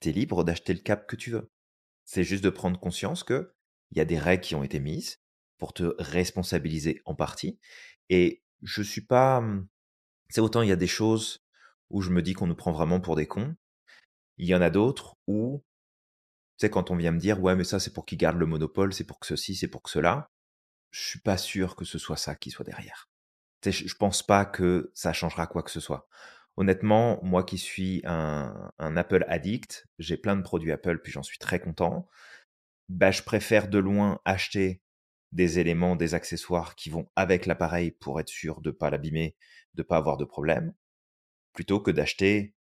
[0.00, 1.50] tu es libre d'acheter le cap que tu veux.
[2.04, 3.52] C'est juste de prendre conscience que
[3.90, 5.20] il y a des règles qui ont été mises
[5.58, 7.58] pour te responsabiliser en partie.
[8.10, 9.40] Et je suis pas.
[9.40, 9.68] Mmh,
[10.30, 11.44] c'est autant il y a des choses
[11.90, 13.54] où je me dis qu'on nous prend vraiment pour des cons.
[14.36, 15.64] Il y en a d'autres où,
[16.58, 18.46] tu sais, quand on vient me dire, ouais, mais ça, c'est pour qu'ils gardent le
[18.46, 20.30] monopole, c'est pour que ceci, c'est pour que cela,
[20.90, 23.08] je suis pas sûr que ce soit ça qui soit derrière.
[23.62, 26.08] Tu sais, je pense pas que ça changera quoi que ce soit.
[26.56, 31.38] Honnêtement, moi qui suis un, Apple addict, j'ai plein de produits Apple, puis j'en suis
[31.38, 32.08] très content.
[32.88, 34.82] Bah, je préfère de loin acheter
[35.32, 39.36] des éléments, des accessoires qui vont avec l'appareil pour être sûr de ne pas l'abîmer,
[39.74, 40.72] de ne pas avoir de problème,
[41.58, 42.54] plutôt que d'acheter,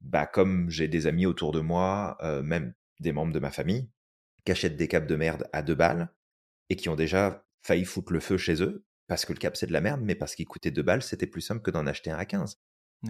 [0.00, 3.90] bah, comme j'ai des amis autour de moi, euh, même des membres de ma famille,
[4.44, 6.14] qui achètent des câbles de merde à deux balles
[6.70, 9.66] et qui ont déjà failli foutre le feu chez eux parce que le câble c'est
[9.66, 12.12] de la merde, mais parce qu'il coûtait deux balles, c'était plus simple que d'en acheter
[12.12, 12.60] un à 15.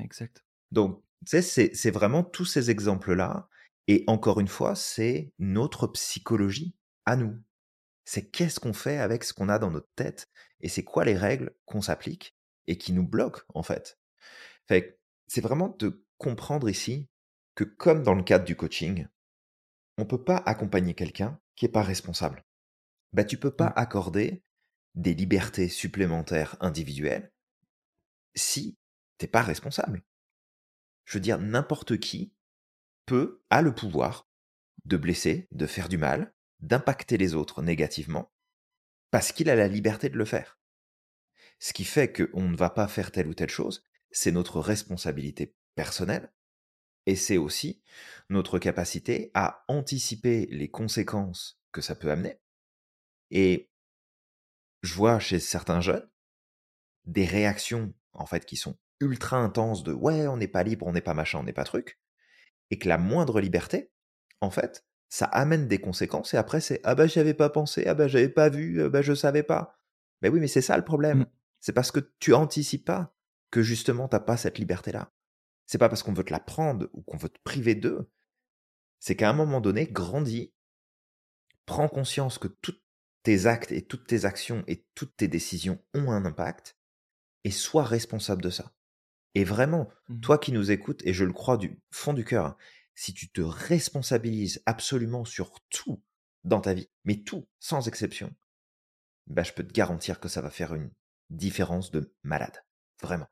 [0.03, 0.47] Exact.
[0.73, 3.51] Donc, tu sais, c'est vraiment tous ces exemples-là.
[3.87, 7.39] Et encore une fois, c'est notre psychologie à nous.
[8.07, 10.31] C'est qu'est-ce qu'on fait avec ce qu'on a dans notre tête
[10.63, 12.35] et c'est quoi les règles qu'on s'applique
[12.67, 13.99] et qui nous bloquent, en fait.
[14.67, 17.09] Fait c'est vraiment de comprendre ici
[17.55, 19.07] que comme dans le cadre du coaching,
[19.99, 22.45] on peut pas accompagner quelqu'un qui est pas responsable.
[23.13, 23.75] Bah, tu peux pas mmh.
[23.77, 24.45] accorder
[24.95, 27.33] des libertés supplémentaires individuelles
[28.35, 28.77] si
[29.19, 30.03] t'es pas responsable.
[31.05, 32.33] Je veux dire, n'importe qui
[33.07, 34.29] peut, a le pouvoir
[34.85, 38.33] de blesser, de faire du mal, d'impacter les autres négativement,
[39.11, 40.59] parce qu'il a la liberté de le faire.
[41.59, 43.85] Ce qui fait qu'on ne va pas faire telle ou telle chose,
[44.15, 46.33] c'est notre responsabilité personnelle,
[47.07, 47.83] et c'est aussi
[48.31, 52.41] notre capacité à anticiper les conséquences que ça peut amener.
[53.31, 53.71] Et
[54.83, 56.09] je vois chez certains jeunes
[57.05, 60.93] des réactions, en fait, qui sont ultra intenses de ouais, on n'est pas libre, on
[60.93, 61.99] n'est pas machin, on n'est pas truc,
[62.71, 63.91] et que la moindre liberté,
[64.41, 67.85] en fait, ça amène des conséquences, et après c'est ah bah j'y avais pas pensé,
[67.87, 69.77] ah bah j'avais pas vu, ah bah je savais pas.
[70.23, 71.19] Mais oui, mais c'est ça le problème.
[71.21, 71.27] Mmh.
[71.61, 73.15] C'est parce que tu anticipes pas
[73.51, 75.13] que justement t'as pas cette liberté-là.
[75.67, 78.11] C'est pas parce qu'on veut te la prendre ou qu'on veut te priver d'eux.
[79.01, 80.53] C'est qu'à un moment donné, grandis,
[81.67, 82.79] prends conscience que tous
[83.23, 86.77] tes actes et toutes tes actions et toutes tes décisions ont un impact
[87.45, 88.75] et sois responsable de ça.
[89.35, 90.21] Et vraiment, Mmh.
[90.21, 92.57] toi qui nous écoutes, et je le crois du fond du cœur, hein,
[92.95, 96.03] si tu te responsabilises absolument sur tout
[96.45, 98.35] dans ta vie, mais tout, sans exception,
[99.27, 100.91] bah, je peux te garantir que ça va faire une
[101.31, 102.65] différence de malade.
[103.03, 103.27] Vraiment.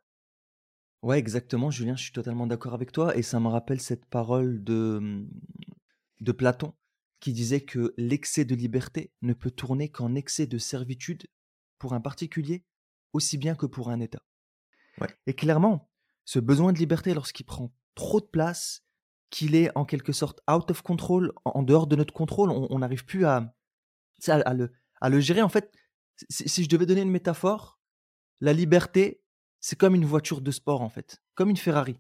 [1.03, 3.17] Ouais, exactement, Julien, je suis totalement d'accord avec toi.
[3.17, 5.29] Et ça me rappelle cette parole de, mmh,
[6.21, 6.75] de Platon
[7.19, 11.27] qui disait que l'excès de liberté ne peut tourner qu'en excès de servitude
[11.79, 12.65] pour un particulier
[13.13, 14.23] aussi bien que pour un État.
[15.01, 15.09] Ouais.
[15.27, 15.91] Et clairement,
[16.25, 18.85] ce besoin de liberté, lorsqu'il prend trop de place,
[19.31, 23.05] qu'il est en quelque sorte out of control, en dehors de notre contrôle, on n'arrive
[23.05, 23.55] plus à,
[24.29, 25.43] à, à le, à le gérer.
[25.43, 25.73] En fait,
[26.29, 27.81] si, si je devais donner une métaphore,
[28.41, 29.22] la liberté,
[29.63, 31.97] c'est comme une voiture de sport, en fait, comme une Ferrari.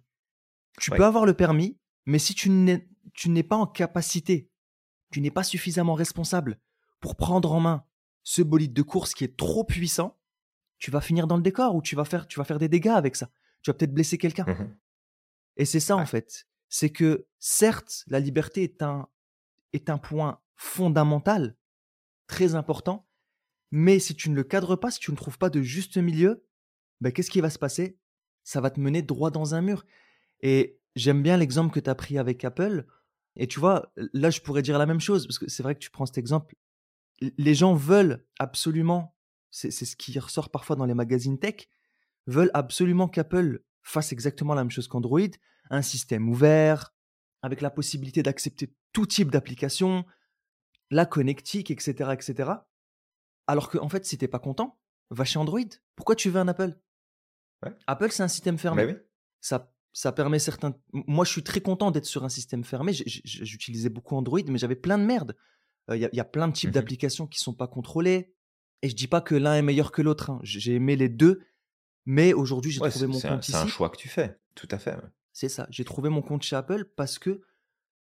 [0.79, 0.99] Tu Ouais.
[0.99, 4.49] peux avoir le permis, mais si tu n'es tu n'es pas en capacité,
[5.11, 6.59] tu n'es pas suffisamment responsable
[7.01, 7.85] pour prendre en main
[8.23, 10.19] ce bolide de course qui est trop puissant,
[10.79, 12.89] tu vas finir dans le décor ou tu vas faire, tu vas faire des dégâts
[12.89, 13.31] avec ça.
[13.61, 14.45] Tu vas peut-être blesser quelqu'un.
[14.47, 14.77] Mhm.
[15.57, 16.47] Et c'est ça, en fait.
[16.69, 19.09] C'est que, certes, la liberté est un,
[19.73, 21.57] est un point fondamental,
[22.29, 23.07] très important,
[23.73, 26.47] mais si tu ne le cadres pas, si tu ne trouves pas de juste milieu,
[27.03, 27.99] ben, qu'est-ce qui va se passer?
[28.45, 29.85] Ça va te mener droit dans un mur.
[30.41, 32.87] Et j'aime bien l'exemple que tu as pris avec Apple.
[33.37, 35.81] Et tu vois, là, je pourrais dire la même chose, parce que c'est vrai que
[35.81, 36.55] tu prends cet exemple.
[37.21, 39.17] Les gens veulent absolument,
[39.51, 41.69] c'est c'est ce qui ressort parfois dans les magazines tech,
[42.27, 45.21] veulent absolument qu'Apple fasse exactement la même chose qu'Android,
[45.71, 46.95] un système ouvert,
[47.43, 50.05] avec la possibilité d'accepter tout type d'application,
[50.91, 52.51] la connectique, etc., etc.
[53.49, 54.79] Alors que, en fait, si t'es pas content,
[55.11, 55.61] va chez Android.
[55.97, 56.77] Pourquoi tu veux un Apple?
[57.65, 57.73] Ouais.
[57.87, 58.87] Apple, c'est un système fermé.
[58.87, 58.99] Bah oui.
[59.41, 60.75] Ça, ça permet certains.
[60.93, 62.93] Moi, je suis très content d'être sur un système fermé.
[62.95, 65.37] J'utilisais beaucoup Android, mais j'avais plein de merde.
[65.93, 66.75] Il y, a- y a plein de types Mhm.
[66.75, 68.35] d'applications qui sont pas contrôlées.
[68.83, 70.31] Et je dis pas que l'un est meilleur que l'autre.
[70.31, 70.41] hein.
[70.43, 71.43] J'ai aimé les deux.
[72.07, 73.71] Mais aujourd'hui, j'ai Ouais, trouvé mon c'est un, compte c'est un ici.
[73.71, 74.39] choix que tu fais.
[74.57, 74.95] Tout à fait.
[74.97, 75.03] ouais.
[75.33, 75.67] C'est ça.
[75.71, 77.43] J'ai trouvé mon compte chez Apple parce que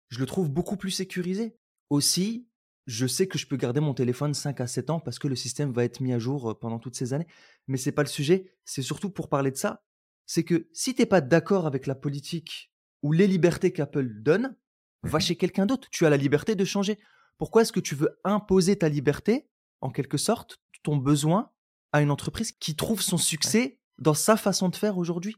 [0.08, 1.56] je le trouve beaucoup plus sécurisé.
[1.88, 2.48] Aussi,
[2.86, 5.36] je sais que je peux garder mon téléphone 5 à 7 ans parce que le
[5.36, 7.26] système va être mis à jour euh, pendant toutes ces années.
[7.68, 8.52] Mais c'est pas le sujet.
[8.64, 9.84] C'est surtout pour parler de ça.
[10.26, 14.56] C'est que si t'es pas d'accord avec la politique ou les libertés qu'Apple donne,
[15.02, 15.22] va Mhm.
[15.22, 15.88] chez quelqu'un d'autre.
[15.90, 16.98] Tu as la liberté de changer.
[17.38, 19.48] Pourquoi est-ce que tu veux imposer ta liberté,
[19.80, 21.50] en quelque sorte, ton besoin
[21.92, 25.36] à une entreprise qui trouve son succès dans sa façon de faire aujourd'hui?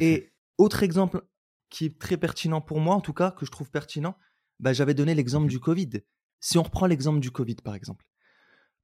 [0.00, 1.24] Et autre exemple
[1.70, 4.16] qui est très pertinent pour moi, en tout cas, que je trouve pertinent,
[4.58, 5.50] bah, j'avais donné l'exemple Mhm.
[5.50, 5.90] du Covid.
[6.40, 8.04] Si on reprend l'exemple du Covid, par exemple.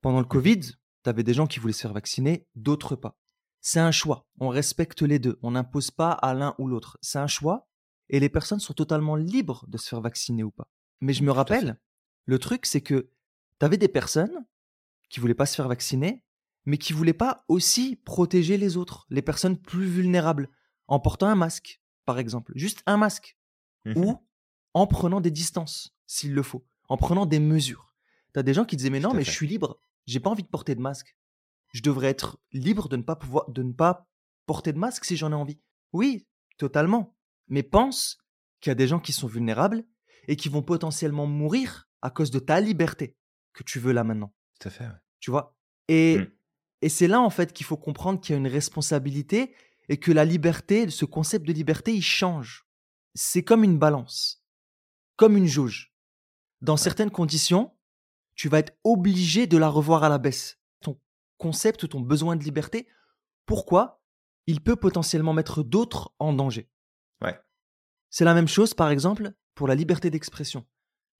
[0.00, 0.30] Pendant le Mhm.
[0.30, 3.18] Covid, tu avais des gens qui voulaient se faire vacciner, d'autres pas.
[3.60, 4.26] C'est un choix.
[4.40, 5.38] On respecte les deux.
[5.42, 6.98] On n'impose pas à l'un ou l'autre.
[7.00, 7.68] C'est un choix.
[8.10, 10.68] Et les personnes sont totalement libres de se faire vacciner ou pas.
[11.00, 11.80] Mais je me Tout rappelle,
[12.26, 13.10] le truc, c'est que
[13.58, 14.46] tu avais des personnes
[15.08, 16.22] qui voulaient pas se faire vacciner,
[16.66, 20.50] mais qui voulaient pas aussi protéger les autres, les personnes plus vulnérables,
[20.86, 22.52] en portant un masque, par exemple.
[22.56, 23.38] Juste un masque.
[23.86, 23.96] Mhm.
[23.98, 24.26] Ou
[24.74, 26.66] en prenant des distances, s'il le faut.
[26.88, 27.94] En prenant des mesures.
[28.32, 29.30] Tu as des gens qui disaient, mais non, mais fait.
[29.30, 29.80] je suis libre.
[30.06, 31.16] J'ai pas envie de porter de masque.
[31.72, 34.06] Je devrais être libre de ne pas pouvoir, de ne pas
[34.46, 35.58] porter de masque si j'en ai envie.
[35.92, 36.26] Oui,
[36.58, 37.16] totalement.
[37.48, 38.18] Mais pense
[38.60, 39.84] qu'il y a des gens qui sont vulnérables
[40.28, 43.16] et qui vont potentiellement mourir à cause de ta liberté
[43.54, 44.32] que tu veux là maintenant.
[44.60, 44.84] Tout à fait.
[44.84, 44.92] ouais.
[45.20, 45.56] Tu vois?
[45.88, 46.26] Et, Mm.
[46.82, 49.54] et c'est là, en fait, qu'il faut comprendre qu'il y a une responsabilité
[49.88, 52.66] et que la liberté, ce concept de liberté, il change.
[53.14, 54.44] C'est comme une balance,
[55.16, 55.93] comme une jauge.
[56.64, 57.76] Dans certaines conditions,
[58.34, 60.58] tu vas être obligé de la revoir à la baisse.
[60.80, 60.98] Ton
[61.36, 62.88] concept ou ton besoin de liberté,
[63.44, 64.02] pourquoi
[64.46, 66.70] Il peut potentiellement mettre d'autres en danger?
[67.20, 67.38] Ouais.
[68.08, 70.64] C'est la même chose, par exemple, pour la liberté d'expression.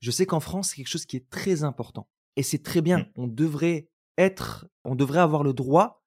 [0.01, 2.09] Je sais qu'en France, c'est quelque chose qui est très important.
[2.37, 3.01] Et c'est très bien.
[3.01, 3.13] Mm.
[3.17, 6.03] On devrait être, on devrait avoir le droit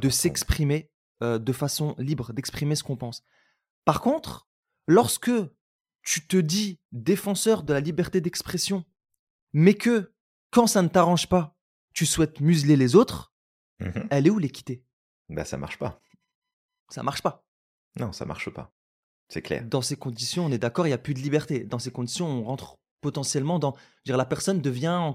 [0.00, 0.92] de s'exprimer
[1.24, 3.24] euh, de façon libre, d'exprimer ce qu'on pense.
[3.84, 4.46] Par contre,
[4.86, 5.32] lorsque
[6.06, 8.84] tu te dis défenseur de la liberté d'expression,
[9.52, 10.14] mais que
[10.52, 11.56] quand ça ne t'arrange pas,
[11.94, 13.32] tu souhaites museler les autres,
[13.80, 14.06] Mhm.
[14.10, 14.84] elle est où l'équité
[15.28, 16.00] Bah, ça marche pas.
[16.88, 17.44] Ça marche pas.
[17.98, 18.72] Non, ça marche pas.
[19.28, 19.64] C'est clair.
[19.66, 21.64] Dans ces conditions, on est d'accord, il n'y a plus de liberté.
[21.64, 23.72] Dans ces conditions, on rentre potentiellement dans.
[23.74, 25.12] je veux dire, la personne devient,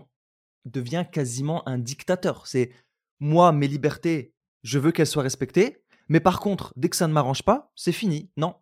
[0.65, 2.45] devient quasiment un dictateur.
[2.45, 2.71] C'est
[3.19, 7.13] moi, mes libertés, je veux qu'elle soit respectée, mais par contre, dès que ça ne
[7.13, 8.29] m'arrange pas, c'est fini.
[8.35, 8.60] Non,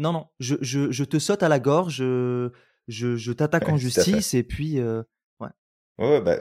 [0.00, 2.50] non, non, je, je, je te saute à la gorge, je,
[2.88, 5.02] je, je t'attaque en justice, et puis, euh,
[5.38, 5.50] ouais.
[5.98, 6.38] Ouais, bah,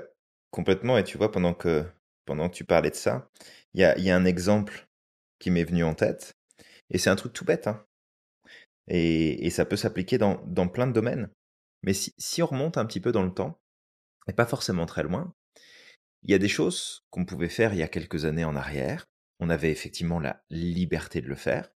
[0.50, 0.98] complètement.
[0.98, 1.86] Et tu vois, pendant que,
[2.26, 3.30] pendant que tu parlais de ça,
[3.74, 4.88] il y a, y a un exemple
[5.40, 6.38] qui m'est venu en tête,
[6.90, 7.86] et c'est un truc tout bête, hein.
[8.88, 11.30] et, et ça peut s'appliquer dans, dans plein de domaines.
[11.84, 13.60] Mais si, si on remonte un petit peu dans le temps,
[14.28, 15.34] et pas forcément très loin,
[16.24, 19.06] il y a des choses qu'on pouvait faire il y a quelques années en arrière.
[19.40, 21.72] On avait effectivement la liberté de le faire.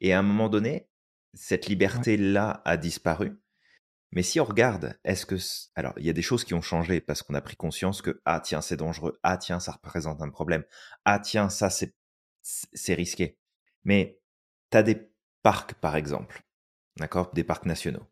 [0.00, 0.88] Et à un moment donné,
[1.34, 3.38] cette liberté-là a disparu.
[4.10, 5.36] Mais si on regarde, est-ce que...
[5.74, 8.20] Alors, il y a des choses qui ont changé parce qu'on a pris conscience que,
[8.24, 10.64] ah tiens, c'est dangereux, ah tiens, ça représente un problème,
[11.04, 11.94] ah tiens, ça, c'est,
[12.42, 13.38] c'est risqué.
[13.84, 14.20] Mais
[14.70, 15.10] tu as des
[15.42, 16.42] parcs, par exemple,
[16.96, 18.06] d'accord Des parcs nationaux.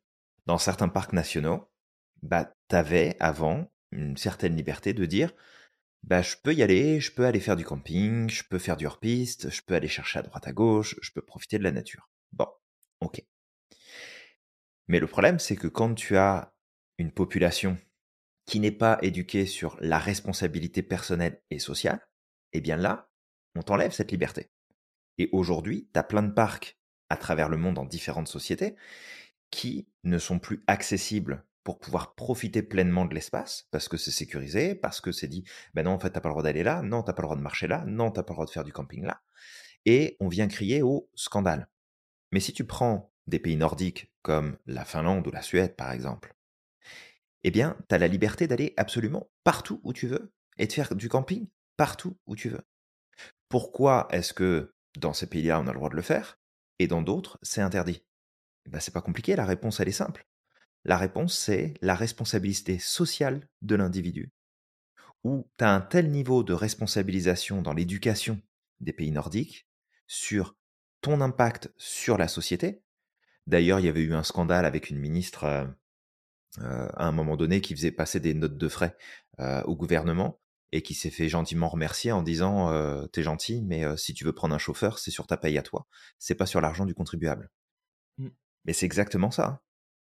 [0.44, 1.70] Dans certains parcs nationaux,
[2.22, 5.32] bah, tu avais avant une certaine liberté de dire,
[6.02, 8.86] bah, je peux y aller, je peux aller faire du camping, je peux faire du
[8.86, 12.08] hors-piste, je peux aller chercher à droite à gauche, je peux profiter de la nature.
[13.00, 13.22] Ok.
[14.88, 16.54] Mais le problème, c'est que quand tu as
[16.98, 17.76] une population
[18.46, 22.00] qui n'est pas éduquée sur la responsabilité personnelle et sociale,
[22.52, 23.10] eh bien là,
[23.56, 24.50] on t'enlève cette liberté.
[25.18, 26.78] Et aujourd'hui, tu as plein de parcs
[27.10, 28.76] à travers le monde en différentes sociétés
[29.50, 34.76] qui ne sont plus accessibles pour pouvoir profiter pleinement de l'espace, parce que c'est sécurisé,
[34.76, 35.42] parce que c'est dit,
[35.74, 37.36] ben non, en fait, t'as pas le droit d'aller là, non, t'as pas le droit
[37.36, 39.20] de marcher là, non, t'as pas le droit de faire du camping là.
[39.84, 41.68] Et on vient crier au scandale.
[42.36, 46.34] Mais si tu prends des pays nordiques comme la Finlande ou la Suède, par exemple,
[47.44, 50.94] eh bien, tu as la liberté d'aller absolument partout où tu veux et de faire
[50.94, 52.60] du camping partout où tu veux.
[53.48, 56.38] Pourquoi est-ce que dans ces pays-là, on a le droit de le faire
[56.78, 58.04] et dans d'autres, c'est interdit?
[58.70, 60.26] Eh C'est pas compliqué, la réponse, elle est simple.
[60.84, 64.30] La réponse, c'est la responsabilité sociale de l'individu.
[65.24, 68.42] Où tu as un tel niveau de responsabilisation dans l'éducation
[68.80, 69.66] des pays nordiques
[70.06, 70.54] sur
[71.06, 72.82] ton impact sur la société.
[73.46, 75.64] D'ailleurs, il y avait eu un scandale avec une ministre euh,
[76.62, 78.96] euh, à un moment donné qui faisait passer des notes de frais
[79.38, 80.40] euh, au gouvernement
[80.72, 82.72] et qui s'est fait gentiment remercier en disant
[83.12, 85.86] T'es gentil, mais si tu veux prendre un chauffeur, c'est sur ta paye à toi,
[86.18, 87.52] c'est pas sur l'argent du contribuable.
[88.18, 88.30] Mmh.
[88.64, 89.46] Mais c'est exactement ça.
[89.46, 89.60] Hein.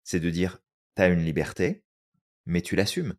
[0.03, 0.59] C'est de dire
[0.97, 1.85] tu as une liberté,
[2.45, 3.15] mais tu l'assumes.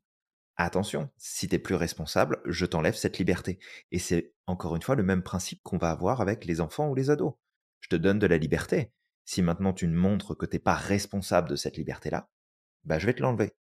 [0.56, 3.58] Attention, si tu es plus responsable, je t'enlève cette liberté.
[3.90, 6.94] Et c'est encore une fois le même principe qu'on va avoir avec les enfants ou
[6.94, 7.32] les ados.
[7.80, 8.92] Je te donne de la liberté.
[9.24, 12.28] Si maintenant tu me montres que tu n'es pas responsable de cette liberté-là,
[12.84, 13.54] bah je vais te l'enlever.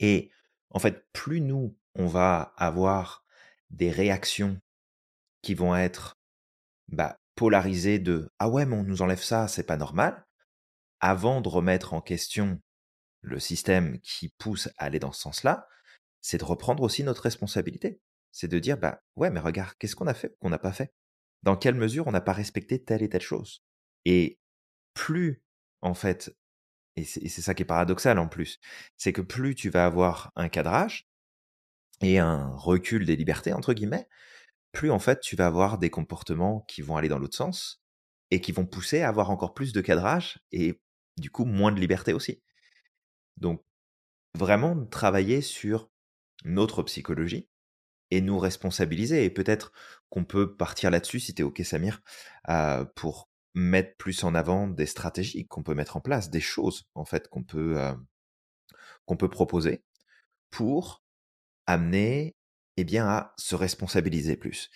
[0.00, 0.30] Et
[0.70, 3.24] en fait, plus nous, on va avoir
[3.70, 4.60] des réactions
[5.42, 6.18] qui vont être
[6.88, 10.26] bah, polarisées de ah ouais mais on nous enlève ça, c'est pas normal,
[11.00, 12.60] avant de remettre en question
[13.22, 15.68] le système qui pousse à aller dans ce sens-là,
[16.20, 18.00] c'est de reprendre aussi notre responsabilité.
[18.30, 20.92] C'est de dire, bah ouais, mais regarde, qu'est-ce qu'on a fait qu'on n'a pas fait?
[21.42, 23.62] Dans quelle mesure on n'a pas respecté telle et telle chose
[24.04, 24.38] Et
[24.94, 25.42] plus,
[25.80, 26.36] en fait,
[26.96, 28.60] et c'est ça qui est paradoxal en plus,
[28.96, 31.08] c'est que plus tu vas avoir un cadrage
[32.02, 34.08] et un recul des libertés, entre guillemets,
[34.72, 37.82] plus en fait tu vas avoir des comportements qui vont aller dans l'autre sens
[38.30, 40.80] et qui vont pousser à avoir encore plus de cadrage et
[41.18, 42.42] du coup moins de liberté aussi.
[43.36, 43.64] Donc,
[44.34, 45.90] vraiment travailler sur
[46.44, 47.48] notre psychologie
[48.10, 49.24] et nous responsabiliser.
[49.24, 49.72] Et peut-être
[50.12, 52.02] qu'on peut partir là-dessus, si tu es OK, Samir,
[52.50, 56.84] euh, pour mettre plus en avant des stratégies qu'on peut mettre en place, des choses,
[56.94, 57.94] en fait, qu'on peut, euh,
[59.30, 59.82] proposer
[60.50, 61.02] pour
[61.66, 62.36] amener
[62.76, 64.68] eh bien, à se responsabiliser plus.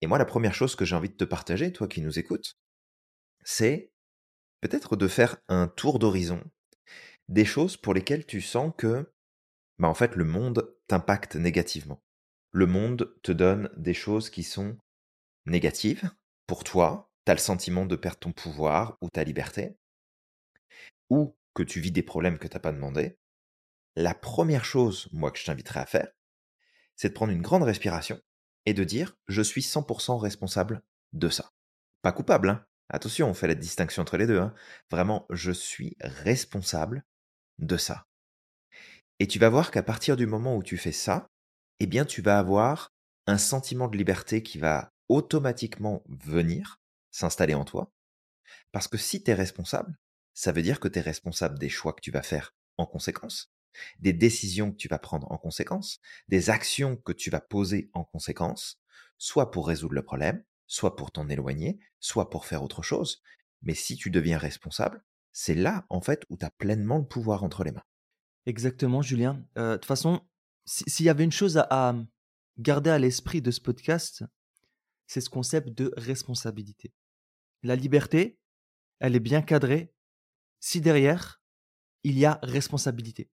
[0.00, 2.56] Et moi, la première chose que j'ai envie de te partager, toi qui nous écoutes,
[3.44, 3.92] c'est
[4.62, 6.42] peut-être de faire un tour d'horizon
[7.28, 9.12] des choses pour lesquelles tu sens que,
[9.78, 12.02] bah, en fait, le monde t'impacte négativement.
[12.52, 14.76] Le monde te donne des choses qui sont
[15.46, 16.10] négatives
[16.46, 19.76] pour toi, tu as le sentiment de perdre ton pouvoir ou ta liberté,
[21.08, 23.16] ou que tu vis des problèmes que tu n'as pas demandé.
[23.96, 26.12] La première chose, moi, que je t'inviterais à faire,
[26.96, 28.20] c'est de prendre une grande respiration
[28.66, 31.52] et de dire je suis 100% responsable de ça.
[32.02, 34.38] Pas coupable, hein Attention, on fait la distinction entre les deux.
[34.38, 34.54] Hein.
[34.90, 37.04] Vraiment, je suis responsable
[37.58, 38.06] de ça.
[39.18, 41.30] Et tu vas voir qu'à partir du moment où tu fais ça,
[41.80, 42.92] eh bien, tu vas avoir
[43.26, 46.80] un sentiment de liberté qui va automatiquement venir
[47.10, 47.92] s'installer en toi.
[48.72, 49.98] Parce que si tu es responsable,
[50.34, 53.52] ça veut dire que tu es responsable des choix que tu vas faire en conséquence,
[53.98, 58.04] des décisions que tu vas prendre en conséquence, des actions que tu vas poser en
[58.04, 58.80] conséquence,
[59.18, 63.22] soit pour résoudre le problème, soit pour t'en éloigner, soit pour faire autre chose.
[63.62, 67.44] Mais si tu deviens responsable, c'est là, en fait, où tu as pleinement le pouvoir
[67.44, 67.84] entre les mains.
[68.46, 69.44] Exactement, Julien.
[69.56, 70.22] Euh, de toute façon,
[70.64, 71.94] s'il y avait une chose à,
[72.58, 74.24] garder à l'esprit de ce podcast,
[75.06, 76.92] c'est ce concept de responsabilité.
[77.62, 78.38] La liberté,
[79.00, 79.94] elle est bien cadrée
[80.60, 81.42] si derrière,
[82.04, 83.30] il y a responsabilité.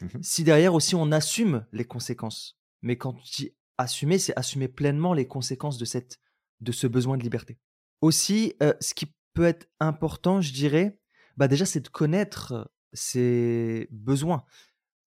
[0.00, 2.58] Mmh Si derrière aussi on assume les conséquences.
[2.82, 6.20] Mais quand tu dis assumer, c'est assumer pleinement les conséquences de, cette,
[6.60, 7.58] de ce besoin de liberté.
[8.02, 10.98] Aussi, euh, ce qui peut être important, je dirais,
[11.36, 14.44] bah déjà, c'est de connaître ses besoins.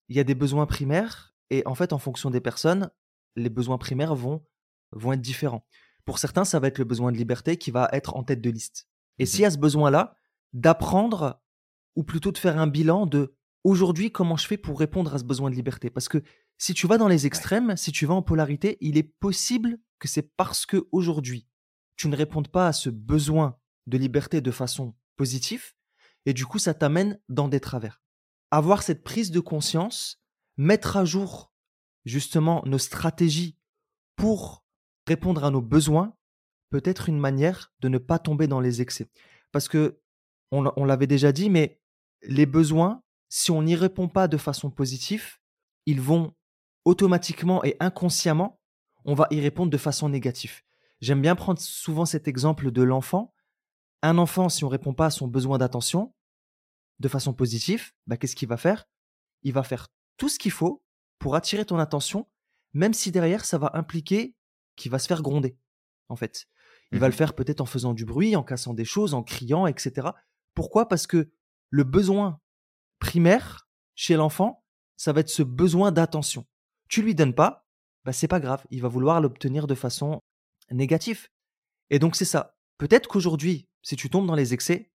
[0.08, 2.90] Il y a des besoins primaires et en fait, en fonction des personnes,
[3.36, 4.44] les besoins primaires vont,
[4.92, 5.64] vont être différents.
[6.04, 8.50] Pour certains, ça va être le besoin de liberté qui va être en tête de
[8.50, 8.88] liste.
[9.18, 10.14] Et Mmh s'il y a ce besoin-là,
[10.52, 11.42] d'apprendre
[11.94, 15.24] ou plutôt de faire un bilan de aujourd'hui comment je fais pour répondre à ce
[15.24, 15.90] besoin de liberté?
[15.90, 16.22] Parce que
[16.58, 20.08] si tu vas dans les extrêmes, si tu vas en polarité, il est possible que
[20.08, 21.46] c'est parce que aujourd'hui
[21.96, 25.74] tu ne répondes pas à ce besoin de liberté de façon positive
[26.24, 28.02] et du coup ça t'amène dans des travers.
[28.50, 30.19] Avoir cette prise de conscience,
[30.60, 31.50] mettre à jour
[32.04, 33.56] justement nos stratégies
[34.14, 34.62] pour
[35.06, 36.14] répondre à nos besoins
[36.68, 39.08] peut être une manière de ne pas tomber dans les excès.
[39.52, 40.02] Parce que
[40.50, 41.80] on, l'avait déjà dit, mais
[42.22, 45.38] les besoins, si on n'y répond pas de façon positive,
[45.86, 46.34] ils vont
[46.84, 48.60] automatiquement et inconsciemment,
[49.06, 50.60] on va y répondre de façon négative.
[51.00, 53.32] J'aime bien prendre souvent cet exemple de l'enfant.
[54.02, 56.12] Un enfant, si on répond pas à son besoin d'attention
[56.98, 58.86] de façon positive, bah, qu'est-ce qu'il va faire?
[59.42, 59.88] Il va faire
[60.20, 60.84] tout ce qu'il faut
[61.18, 62.28] pour attirer ton attention,
[62.74, 64.36] même si derrière, ça va impliquer
[64.76, 65.56] qu'il va se faire gronder,
[66.10, 66.46] en fait.
[66.92, 69.22] Il va Mmh le faire peut-être en faisant du bruit, en cassant des choses, en
[69.22, 70.08] criant, etc.
[70.54, 70.88] Pourquoi?
[70.88, 71.30] Parce que
[71.70, 72.38] le besoin
[72.98, 74.62] primaire chez l'enfant,
[74.98, 76.46] ça va être ce besoin d'attention.
[76.88, 77.66] Tu lui donnes pas,
[78.04, 80.20] bah c'est pas grave, il va vouloir l'obtenir de façon
[80.70, 81.28] négative.
[81.88, 82.58] Et donc c'est ça.
[82.76, 84.92] Peut-être qu'aujourd'hui, si tu tombes dans les excès,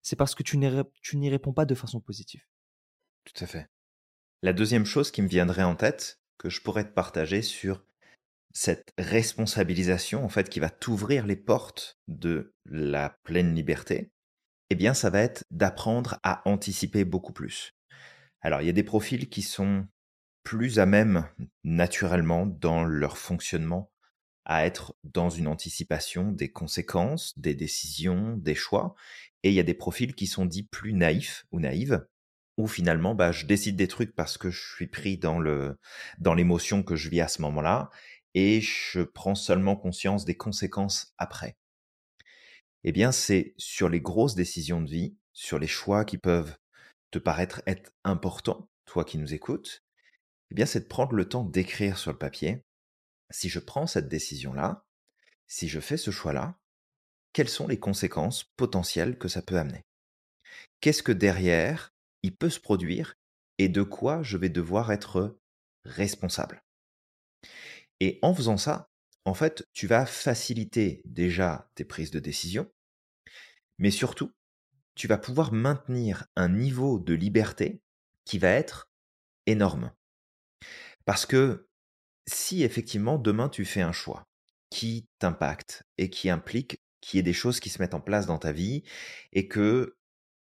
[0.00, 2.46] c'est parce que tu n'y réponds pas de façon positive.
[3.24, 3.68] Tout à fait.
[4.44, 7.84] La deuxième chose qui me viendrait en tête, que je pourrais te partager sur
[8.52, 14.10] cette responsabilisation, en fait, qui va t'ouvrir les portes de la pleine liberté,
[14.70, 17.76] eh bien, ça va être d'apprendre à anticiper beaucoup plus.
[18.40, 19.86] Alors, il y a des profils qui sont
[20.42, 21.28] plus à même,
[21.62, 23.92] naturellement, dans leur fonctionnement,
[24.44, 28.96] à être dans une anticipation des conséquences, des décisions, des choix.
[29.44, 32.04] Et il y a des profils qui sont dits plus naïfs ou naïves,
[32.58, 35.78] où finalement, bah, je décide des trucs parce que je suis pris dans le,
[36.18, 37.90] dans l'émotion que je vis à ce moment-là,
[38.34, 41.56] et je prends seulement conscience des conséquences après.
[42.84, 46.56] Eh bien, c'est sur les grosses décisions de vie, sur les choix qui peuvent
[47.10, 49.84] te paraître être importants, toi qui nous écoutes,
[50.50, 52.64] eh bien, c'est de prendre le temps d'écrire sur le papier,
[53.30, 54.84] si je prends cette décision-là,
[55.46, 56.58] si je fais ce choix-là,
[57.32, 59.86] quelles sont les conséquences potentielles que ça peut amener?
[60.80, 61.94] Qu'est-ce que derrière,
[62.30, 63.14] peut se produire
[63.58, 65.38] et de quoi je vais devoir être
[65.84, 66.62] responsable
[68.00, 68.90] Et en faisant ça,
[69.24, 72.70] en fait, tu vas faciliter déjà tes prises de décision,
[73.78, 74.32] mais surtout,
[74.94, 77.82] tu vas pouvoir maintenir un niveau de liberté
[78.24, 78.90] qui va être
[79.46, 79.92] énorme.
[81.04, 81.68] Parce que
[82.26, 84.28] si effectivement demain tu fais un choix
[84.70, 88.26] qui t'impacte et qui implique qu'il y ait des choses qui se mettent en place
[88.26, 88.84] dans ta vie
[89.32, 89.96] et que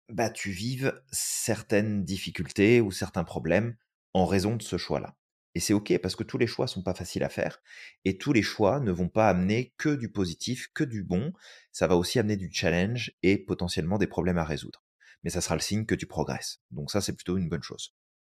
[0.10, 3.76] bah, tu vives certaines difficultés ou certains problèmes
[4.13, 5.18] en raison de ce choix-là.
[5.56, 7.62] Et c'est OK parce que tous les choix sont pas faciles à faire
[8.04, 11.34] et tous les choix ne vont pas amener que du positif, que du bon.
[11.72, 14.84] Ça va aussi amener du challenge et potentiellement des problèmes à résoudre.
[15.24, 16.62] Mais ça sera le signe que tu progresses.
[16.72, 17.96] Donc ça, c'est plutôt une bonne chose.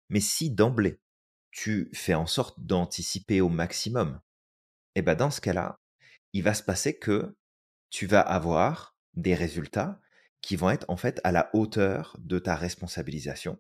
[0.10, 1.00] Mais si d'emblée,
[1.52, 4.22] tu fais en sorte d'anticiper au maximum,
[4.96, 5.80] et ben dans ce cas-là,
[6.34, 7.36] il va se passer que
[7.90, 10.00] tu vas avoir des résultats
[10.42, 13.60] qui vont être en fait à la hauteur de ta responsabilisation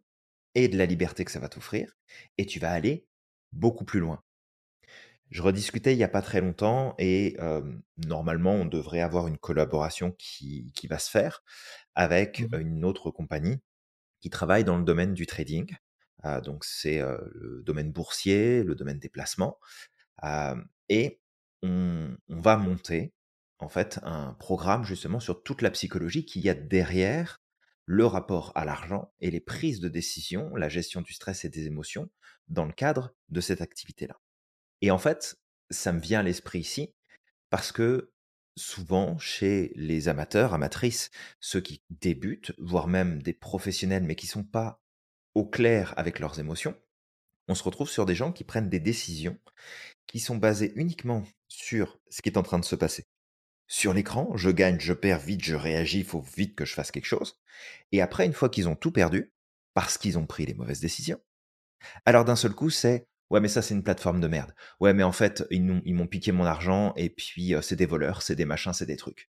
[0.55, 1.95] et de la liberté que ça va t'offrir,
[2.37, 3.07] et tu vas aller
[3.53, 4.23] beaucoup plus loin.
[5.29, 7.61] Je rediscutais il n'y a pas très longtemps et euh,
[8.07, 11.43] normalement on devrait avoir une collaboration qui, qui va se faire
[11.95, 12.61] avec Mhm.
[12.61, 13.59] une autre compagnie
[14.21, 15.75] qui travaille dans le domaine du trading.
[16.25, 19.59] Euh, donc c'est euh, le domaine boursier, le domaine des placements.
[20.89, 21.21] Et
[21.61, 23.13] on, on va monter
[23.59, 27.41] en fait un programme justement sur toute la psychologie qu'il y a derrière
[27.85, 31.65] le rapport à l'argent et les prises de décision, la gestion du stress et des
[31.65, 32.09] émotions
[32.47, 34.19] dans le cadre de cette activité-là.
[34.81, 35.37] Et en fait,
[35.69, 36.93] ça me vient à l'esprit ici
[37.49, 38.11] parce que
[38.55, 44.43] souvent chez les amateurs, amatrices, ceux qui débutent, voire même des professionnels mais qui sont
[44.43, 44.81] pas
[45.33, 46.75] au clair avec leurs émotions,
[47.47, 49.39] on se retrouve sur des gens qui prennent des décisions
[50.05, 53.07] qui sont basées uniquement sur ce qui est en train de se passer.
[53.69, 56.91] Sur l'écran, je gagne, je perds vite, je réagis, il faut vite que je fasse
[56.91, 57.39] quelque chose.
[57.91, 59.31] Et après, une fois qu'ils ont tout perdu,
[59.73, 61.21] parce qu'ils ont pris les mauvaises décisions,
[62.05, 64.55] alors d'un seul coup, c'est Ouais, mais ça, c'est une plateforme de merde.
[64.79, 68.35] Ouais, mais en fait, ils m'ont piqué mon argent et puis c'est des voleurs, c'est
[68.35, 69.29] des machins, c'est des trucs.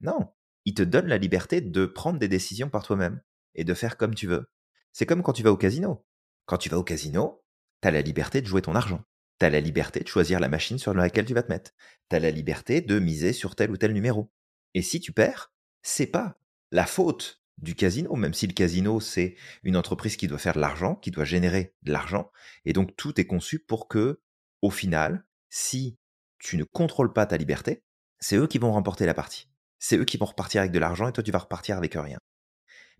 [0.00, 0.32] Non,
[0.64, 3.20] ils te donnent la liberté de prendre des décisions par toi-même
[3.56, 4.48] et de faire comme tu veux.
[4.92, 6.06] C'est comme quand tu vas au casino.
[6.46, 7.42] Quand tu vas au casino,
[7.82, 9.02] tu as la liberté de jouer ton argent.
[9.40, 11.72] Tu as la liberté de choisir la machine sur laquelle tu vas te mettre.
[12.10, 14.30] Tu as la liberté de miser sur tel ou tel numéro.
[14.74, 16.38] Et si tu perds, c'est pas
[16.70, 20.60] la faute du casino, même si le casino, c'est une entreprise qui doit faire de
[20.60, 22.30] l'argent, qui doit générer de l'argent.
[22.64, 24.20] Et donc, tout est conçu pour que,
[24.62, 25.98] au final, si
[26.38, 27.82] tu ne contrôles pas ta liberté,
[28.18, 29.48] c'est eux qui vont remporter la partie.
[29.78, 32.18] C'est eux qui vont repartir avec de l'argent et toi, tu vas repartir avec rien.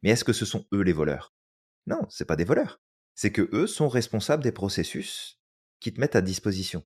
[0.02, 1.34] Mais est-ce que ce sont eux les voleurs?
[1.86, 2.80] Non, c'est pas des voleurs.
[3.14, 5.39] C'est que eux sont responsables des processus
[5.80, 6.84] qui te mettent à disposition.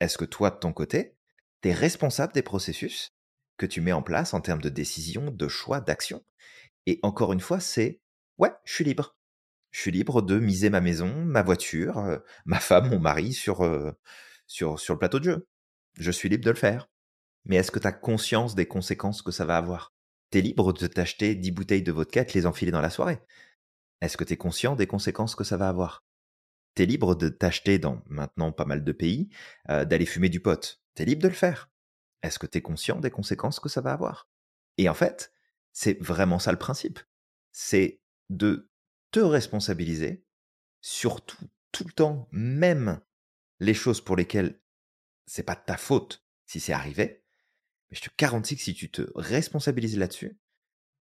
[0.00, 1.16] Est-ce que toi, de ton côté,
[1.62, 3.14] tu es responsable des processus
[3.56, 6.24] que tu mets en place en termes de décision, de choix, d'action?
[6.86, 8.00] Et encore une fois, c'est
[8.38, 9.16] ouais, je suis libre.
[9.70, 13.62] Je suis libre de miser ma maison, ma voiture, euh, ma femme, mon mari sur,
[13.62, 13.92] euh,
[14.46, 15.48] sur, sur le plateau de jeu.
[15.98, 16.88] Je suis libre de le faire.
[17.44, 19.92] Mais est-ce que tu conscience des conséquences que ça va avoir?
[20.30, 22.90] Tu es libre de t'acheter 10 bouteilles de vodka et de les enfiler dans la
[22.90, 23.20] soirée.
[24.00, 26.04] Est-ce que tu es conscient des conséquences que ça va avoir?
[26.74, 29.28] Tu es libre de t'acheter dans maintenant pas mal de pays,
[29.68, 30.80] euh, d'aller fumer du pot.
[30.94, 31.70] Tu es libre de le faire.
[32.22, 34.28] Est-ce que tu es conscient des conséquences que ça va avoir?
[34.78, 35.32] Et en fait,
[35.72, 37.00] c'est vraiment ça le principe.
[37.52, 38.70] C'est de
[39.10, 40.24] te responsabiliser
[40.80, 41.36] sur tout,
[41.84, 43.00] le temps, même
[43.58, 44.60] les choses pour lesquelles
[45.26, 47.24] c'est pas de ta faute si c'est arrivé.
[47.90, 50.38] Mais je te garantis que si tu te responsabilises là-dessus,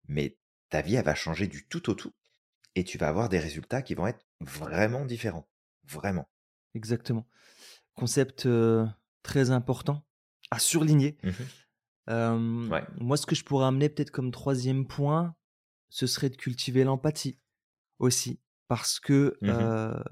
[0.08, 0.38] mais
[0.70, 2.14] ta vie, va changer du tout au tout
[2.76, 5.50] et tu vas avoir des résultats qui vont être vraiment différents.
[5.88, 6.28] Vraiment.
[6.74, 7.28] Exactement.
[7.96, 8.48] Concept
[9.24, 10.06] très important
[10.52, 11.18] à surligner.
[11.24, 11.32] Mmh
[12.10, 15.36] moi, ce que je pourrais amener peut-être comme troisième point,
[15.90, 17.38] ce serait de cultiver l'empathie
[18.00, 18.40] aussi.
[18.70, 20.04] Parce que mmh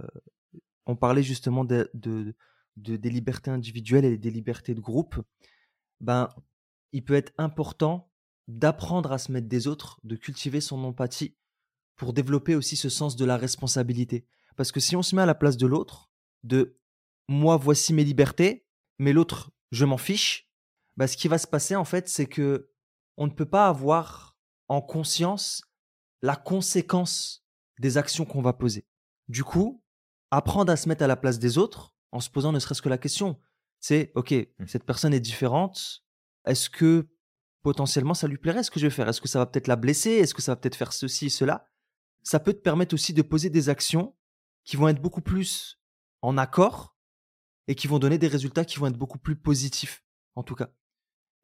[0.87, 2.35] on parlait justement de, de,
[2.75, 5.15] des libertés individuelles et des libertés de groupe.
[5.99, 6.29] Ben,
[6.91, 8.11] il peut être important
[8.47, 11.35] d'apprendre à se mettre des autres, de cultiver son empathie
[11.95, 14.27] pour développer aussi ce sens de la responsabilité.
[14.55, 16.09] Parce que si on se met à la place de l'autre,
[16.43, 16.77] de
[17.27, 18.65] moi voici mes libertés,
[18.99, 20.49] mais l'autre je m'en fiche,
[20.97, 22.71] bah, ce qui va se passer en fait, c'est que
[23.17, 24.37] on ne peut pas avoir
[24.67, 25.63] en conscience
[26.21, 27.45] la conséquence
[27.79, 28.87] des actions qu'on va poser.
[29.27, 29.83] Du coup,
[30.31, 32.89] apprendre à se mettre à la place des autres en se posant ne serait-ce que
[32.89, 33.39] la question,
[33.79, 34.67] c'est ok, mmh.
[34.67, 36.03] cette personne est différente.
[36.45, 37.07] Est-ce que
[37.61, 39.09] potentiellement ça lui plairait ce que je vais faire?
[39.09, 40.11] Est-ce que ça va peut-être la blesser?
[40.11, 41.67] Est-ce que ça va peut-être faire ceci, cela?
[42.23, 44.15] Ça peut te permettre aussi de poser des actions
[44.65, 45.79] qui vont être beaucoup plus
[46.21, 46.97] en accord
[47.67, 50.03] et qui vont donner des résultats qui vont être beaucoup plus positifs,
[50.35, 50.69] en tout cas.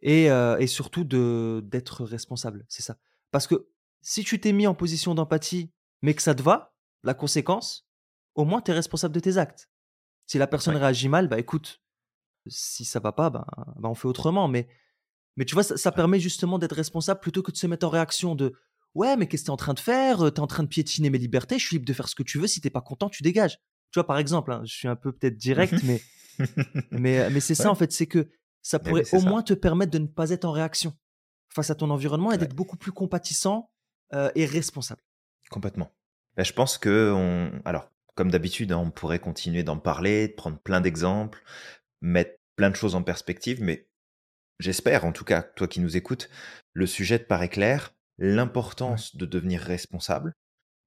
[0.02, 2.98] Et, euh, et surtout d'être responsable, c'est ça.
[3.30, 3.70] Parce que
[4.02, 7.88] si tu t'es mis en position d'empathie, mais que ça te va, la conséquence,
[8.36, 9.70] au moins tu es responsable de tes actes.
[10.26, 11.82] Si la personne réagit mal, bah écoute,
[12.48, 13.46] si ça va pas, bah,
[13.76, 14.48] bah on fait autrement.
[14.48, 14.68] Mais,
[15.36, 17.90] mais tu vois, ça, ça permet justement d'être responsable plutôt que de se mettre en
[17.90, 18.54] réaction de
[18.94, 20.18] Ouais, mais qu'est-ce que tu es en train de faire?
[20.18, 22.24] Tu es en train de piétiner mes libertés, je suis libre de faire ce que
[22.24, 23.58] tu veux, si t'es pas content, tu dégages.
[23.92, 26.02] Tu vois, par exemple, hein, je suis un peu peut-être direct, mais,
[26.92, 28.30] mais, mais c'est ça en fait, c'est que
[28.62, 30.94] ça pourrait au moins te permettre de ne pas être en réaction
[31.54, 33.72] face à ton environnement et d'être beaucoup plus compatissant
[34.36, 35.02] et responsable.
[35.50, 35.92] Complètement.
[36.38, 37.62] Bah, je pense que, on...
[37.66, 41.44] alors, comme d'habitude, hein, on pourrait continuer d'en parler, de prendre plein d'exemples,
[42.02, 43.90] mettre plein de choses en perspective, mais
[44.60, 46.30] j'espère, en tout cas, toi qui nous écoutes,
[46.74, 50.36] le sujet te paraît clair l'importance de devenir responsable,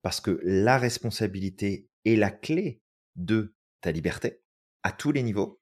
[0.03, 2.81] parce que la responsabilité est la clé
[3.17, 4.41] de ta liberté
[4.85, 5.61] à tous les niveaux.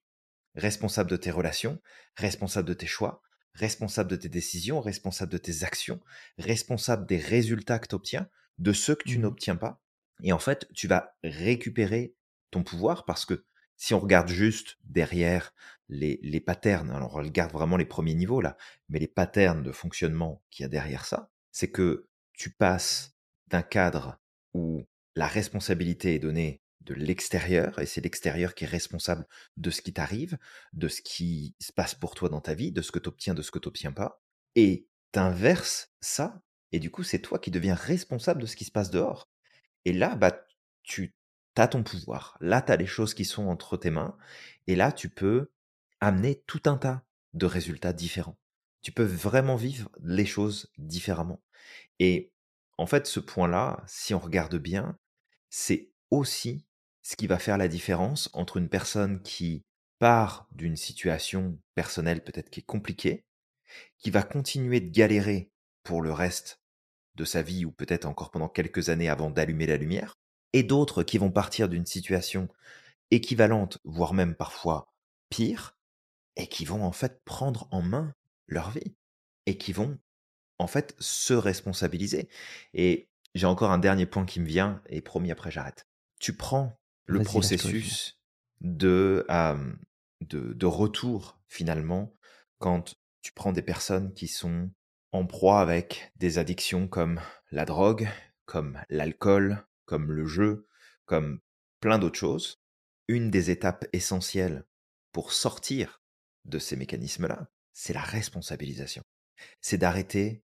[0.55, 1.81] Responsable de tes relations,
[2.15, 3.23] responsable de tes choix,
[3.55, 6.03] responsable de tes décisions, responsable de tes actions,
[6.37, 9.81] responsable des résultats que tu obtiens, de ceux que tu mmh n'obtiens pas.
[10.23, 12.15] Et en fait, tu vas récupérer
[12.51, 13.47] ton pouvoir parce que
[13.79, 15.55] si on regarde juste derrière
[15.89, 18.59] les, les patterns, alors on regarde vraiment les premiers niveaux là,
[18.91, 23.15] mais les patterns de fonctionnement qu'il y a derrière ça, c'est que tu passes
[23.49, 24.19] d'un cadre
[24.55, 24.85] où
[25.15, 29.27] la responsabilité est donnée de l'extérieur, et c'est l'extérieur qui est responsable
[29.57, 30.37] de ce qui t'arrive,
[30.73, 33.35] de ce qui se passe pour toi dans ta vie, de ce que tu obtiens,
[33.35, 34.21] de ce que tu n'obtiens pas,
[34.57, 36.43] et t'inverses ça,
[36.73, 39.31] et du coup c'est toi qui deviens responsable de ce qui se passe dehors.
[39.85, 40.45] Et là, bah,
[40.83, 41.15] tu
[41.57, 44.17] as ton pouvoir, là tu as les choses qui sont entre tes mains,
[44.67, 45.51] et là tu peux
[46.01, 48.39] amener tout un tas de résultats différents
[48.83, 51.41] tu peux vraiment vivre les choses différemment.
[51.99, 52.33] Et
[52.79, 54.99] en fait, ce point-là, si on regarde bien,
[55.51, 56.67] c'est aussi
[57.03, 59.65] ce qui va faire la différence entre une personne qui
[59.99, 63.25] part d'une situation personnelle peut-être qui est compliquée,
[63.99, 65.51] qui va continuer de galérer
[65.85, 66.61] pour le reste
[67.15, 70.15] de sa vie ou peut-être encore pendant quelques années avant d'allumer la lumière,
[70.53, 72.49] et d'autres qui vont partir d'une situation
[73.11, 74.93] équivalentes, voire même parfois
[75.29, 75.77] pires,
[76.37, 78.15] et qui vont en fait prendre en main
[78.47, 78.97] leur vie
[79.47, 79.99] et qui vont
[80.59, 82.29] en fait se responsabiliser.
[82.75, 85.89] Et j'ai encore un dernier point qui me vient et promis après j'arrête.
[86.21, 88.21] Tu prends le processus
[88.61, 89.73] de, euh,
[90.21, 92.15] de, de retour finalement
[92.59, 94.71] quand tu prends des personnes qui sont
[95.13, 97.21] en proie avec des addictions comme
[97.51, 98.09] la drogue,
[98.47, 100.67] comme l'alcool, comme le jeu,
[101.05, 101.41] comme
[101.81, 102.63] plein d'autres choses.
[103.09, 104.65] Une des étapes essentielles
[105.13, 106.03] pour sortir
[106.45, 109.03] de ces mécanismes-là, c'est la responsabilisation.
[109.61, 110.43] C'est d'arrêter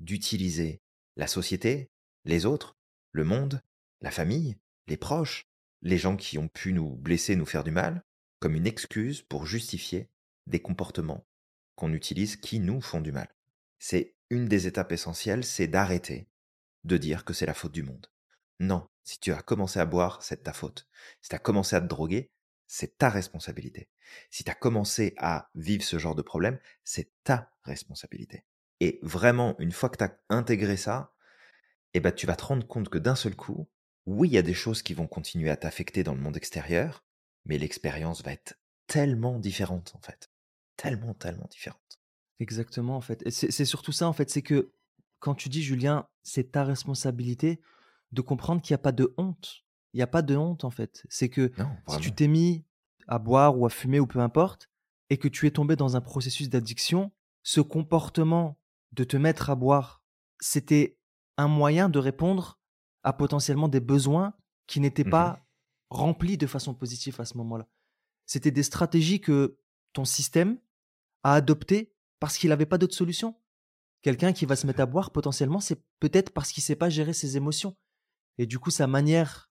[0.00, 0.80] d'utiliser
[1.16, 1.90] la société,
[2.24, 2.76] les autres,
[3.12, 3.62] le monde,
[4.00, 4.56] la famille,
[4.86, 5.48] les proches,
[5.82, 8.04] les gens qui ont pu nous blesser, nous faire du mal,
[8.40, 10.08] comme une excuse pour justifier
[10.46, 11.26] des comportements
[11.74, 13.28] qu'on utilise qui nous font du mal.
[13.78, 16.28] C'est une des étapes essentielles, c'est d'arrêter
[16.84, 18.06] de dire que c'est la faute du monde.
[18.60, 20.88] Non, si tu as commencé à boire, c'est de ta faute.
[21.22, 22.30] Si tu as commencé à te droguer,
[22.68, 23.88] c'est ta responsabilité.
[24.30, 28.44] Si tu as commencé à vivre ce genre de problème, c'est ta responsabilité.
[28.80, 31.12] Et vraiment, une fois que tu as intégré ça,
[31.94, 33.68] eh ben, tu vas te rendre compte que d'un seul coup,
[34.06, 37.04] oui, il y a des choses qui vont continuer à t'affecter dans le monde extérieur,
[37.46, 38.54] mais l'expérience va être
[38.86, 40.30] tellement différente, en fait.
[40.76, 41.98] Tellement, tellement différente.
[42.38, 43.28] Exactement, en fait.
[43.30, 44.72] C'est surtout ça, en fait, c'est que
[45.18, 47.60] quand tu dis, Julien, c'est ta responsabilité
[48.12, 49.64] de comprendre qu'il n'y a pas de honte.
[49.94, 51.04] Il n'y a pas de honte, en fait.
[51.08, 52.64] C'est que Non, si tu t'es mis
[53.06, 54.68] à boire ou à fumer ou peu importe,
[55.10, 57.10] et que tu es tombé dans un processus d'addiction,
[57.42, 58.58] ce comportement
[58.92, 60.02] de te mettre à boire,
[60.40, 60.98] c'était
[61.38, 62.60] un moyen de répondre
[63.02, 64.34] à potentiellement des besoins
[64.66, 65.10] qui n'étaient Mhm.
[65.10, 65.46] pas
[65.90, 67.66] remplis de façon positive à ce moment-là.
[68.26, 69.58] C'était des stratégies que
[69.94, 70.58] ton système
[71.22, 73.34] a adoptées parce qu'il n'avait pas d'autre solution.
[74.02, 76.90] Quelqu'un qui va se mettre à boire, potentiellement, c'est peut-être parce qu'il ne sait pas
[76.90, 77.74] gérer ses émotions.
[78.36, 79.47] Et du coup, sa manière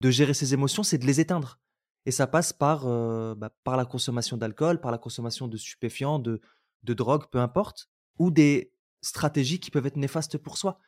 [0.00, 1.58] de gérer ses émotions, c'est de les éteindre.
[2.04, 6.18] Et ça passe par, euh, bah, par la consommation d'alcool, par la consommation de stupéfiants,
[6.18, 6.40] de,
[6.84, 8.72] de drogue, peu importe, ou des
[9.02, 10.78] stratégies qui peuvent être néfastes pour soi.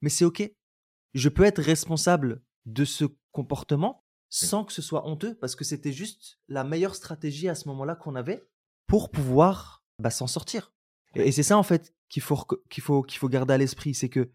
[0.00, 0.42] Mais c'est OK.
[1.14, 5.92] Je peux être responsable de ce comportement sans que ce soit honteux, parce que c'était
[5.92, 8.44] juste la meilleure stratégie à ce moment-là qu'on avait
[8.88, 10.72] pour pouvoir bah, s'en sortir.
[11.14, 13.94] Et, et c'est ça, en fait, qu'il faut, qu'il faut, qu'il faut garder à l'esprit.
[13.94, 14.32] C'est que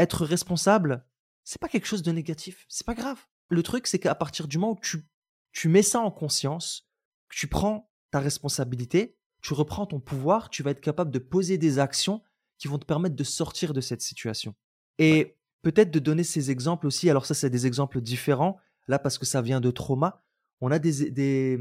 [0.00, 1.06] être responsable,
[1.44, 2.66] c'est pas quelque chose de négatif.
[2.68, 3.24] C'est pas grave.
[3.48, 5.06] Le truc, c'est qu'à partir du moment où tu,
[5.52, 6.88] tu mets ça en conscience,
[7.28, 11.58] que tu prends ta responsabilité, tu reprends ton pouvoir, tu vas être capable de poser
[11.58, 12.22] des actions
[12.58, 14.54] qui vont te permettre de sortir de cette situation.
[14.98, 17.10] Et peut-être de donner ces exemples aussi.
[17.10, 18.58] Alors ça, c'est des exemples différents.
[18.88, 20.24] Là, parce que ça vient de trauma.
[20.60, 21.58] On a des, des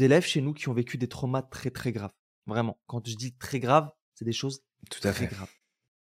[0.00, 2.12] élèves chez nous qui ont vécu des traumas très, très graves.
[2.46, 2.80] Vraiment.
[2.86, 5.34] Quand je dis très graves, c'est des choses Tout à très fait.
[5.34, 5.50] graves.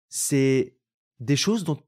[0.10, 0.78] C'est
[1.20, 1.82] des choses dont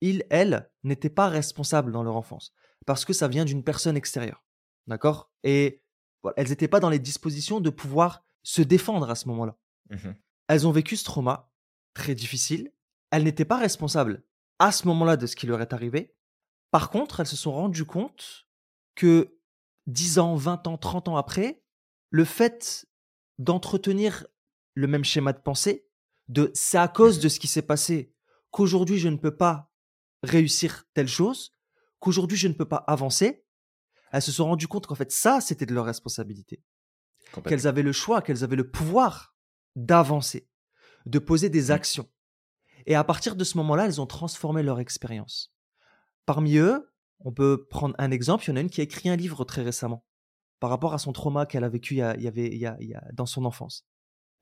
[0.00, 2.52] ils, elles, n'étaient pas responsables dans leur enfance.
[2.86, 4.44] Parce que ça vient d'une personne extérieure.
[4.86, 5.30] D'accord?
[5.42, 5.82] Et
[6.22, 9.56] voilà, elles n'étaient pas dans les dispositions de pouvoir se défendre à ce moment-là.
[9.90, 10.14] Mhm.
[10.48, 11.50] Elles ont vécu ce trauma
[11.94, 12.72] très difficile.
[13.10, 14.22] Elles n'étaient pas responsables
[14.58, 16.14] à ce moment-là de ce qui leur est arrivé.
[16.70, 18.46] Par contre, elles se sont rendues compte
[18.94, 19.38] que
[19.86, 21.62] 10 ans, 20 ans, 30 ans après,
[22.10, 22.86] le fait
[23.38, 24.26] d'entretenir
[24.74, 25.88] le même schéma de pensée,
[26.28, 27.22] de c'est à cause Mhm.
[27.24, 28.12] de ce qui s'est passé
[28.50, 29.70] qu'aujourd'hui je ne peux pas
[30.22, 31.52] réussir telle chose,
[31.98, 33.44] qu'aujourd'hui je ne peux pas avancer,
[34.12, 36.62] elles se sont rendues compte qu'en fait ça, c'était de leur responsabilité
[37.48, 39.34] qu'elles avaient le choix, qu'elles avaient le pouvoir
[39.74, 40.48] d'avancer,
[41.06, 41.70] de poser des Mm.
[41.72, 42.10] actions.
[42.86, 45.52] Et à partir de ce moment-là, elles ont transformé leur expérience.
[46.24, 48.44] Parmi eux, on peut prendre un exemple.
[48.44, 50.04] Il y en a une qui a écrit un livre très récemment
[50.60, 52.88] par rapport à son trauma qu'elle a vécu il y avait, il y a- il
[52.88, 53.84] y a- dans son enfance.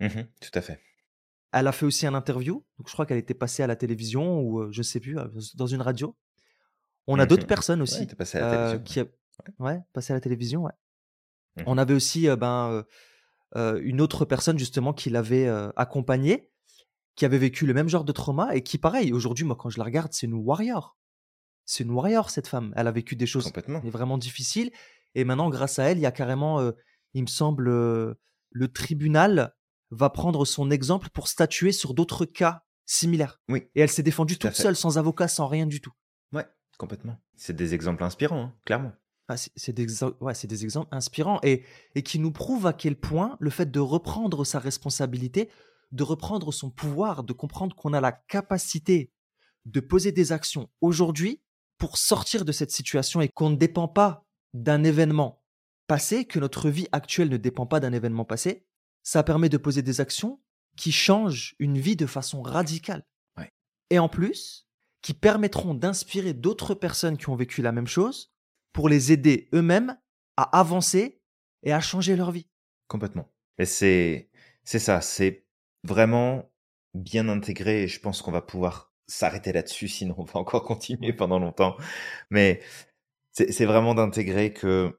[0.00, 0.28] Mhm.
[0.40, 0.80] Tout à fait.
[1.56, 2.64] Elle a fait aussi un interview.
[2.78, 5.26] Donc je crois qu'elle était passée à la télévision ou euh, je sais plus, euh,
[5.54, 6.16] dans une radio.
[7.06, 7.48] On a d'autres Mhm.
[7.48, 8.82] personnes aussi à la euh, télévision.
[8.84, 9.04] qui a...
[9.64, 10.62] ouais, passé à la télévision.
[10.64, 10.72] Ouais.
[11.56, 11.64] Mhm.
[11.66, 12.84] On avait aussi ben,
[13.54, 16.50] une autre personne justement qui l'avait accompagnée,
[17.14, 19.78] qui avait vécu le même genre de trauma et qui, pareil, aujourd'hui, moi, quand je
[19.78, 20.96] la regarde, c'est une warrior.
[21.64, 22.72] C'est une warrior, cette femme.
[22.76, 23.52] Elle a vécu des choses
[23.84, 24.72] vraiment difficiles.
[25.14, 26.72] Et maintenant, grâce à elle, il y a carrément, euh,
[27.12, 28.14] il me semble, euh,
[28.50, 29.54] le tribunal
[29.94, 33.40] va prendre son exemple pour statuer sur d'autres cas similaires.
[33.48, 34.62] Oui, Et elle s'est défendue toute fait.
[34.62, 35.92] seule, sans avocat, sans rien du tout.
[36.32, 36.46] Ouais,
[36.78, 37.16] complètement.
[37.36, 38.92] C'est des exemples inspirants, hein, clairement.
[39.28, 39.86] Ah, c'est des,
[40.20, 41.64] ouais, des exemples inspirants et,
[41.94, 45.48] et qui nous prouvent à quel point le fait de reprendre sa responsabilité,
[45.92, 49.12] de reprendre son pouvoir, de comprendre qu'on a la capacité
[49.64, 51.42] de poser des actions aujourd'hui
[51.78, 55.42] pour sortir de cette situation et qu'on ne dépend pas d'un événement
[55.86, 58.66] passé, que notre vie actuelle ne dépend pas d'un événement passé,
[59.04, 60.40] ça permet de poser des actions
[60.76, 63.06] qui changent une vie de façon radicale.
[63.38, 63.52] Ouais.
[63.90, 64.66] Et en plus,
[65.02, 68.32] qui permettront d'inspirer d'autres personnes qui ont vécu la même chose
[68.72, 69.96] pour les aider eux-mêmes
[70.36, 71.20] à avancer
[71.62, 72.48] et à changer leur vie.
[72.88, 73.30] Complètement.
[73.58, 74.30] Et c'est
[74.64, 75.44] c'est ça, c'est
[75.84, 76.50] vraiment
[76.94, 81.12] bien intégré et je pense qu'on va pouvoir s'arrêter là-dessus, sinon on va encore continuer
[81.12, 81.76] pendant longtemps.
[82.30, 82.60] Mais
[83.32, 84.98] c'est vraiment d'intégrer que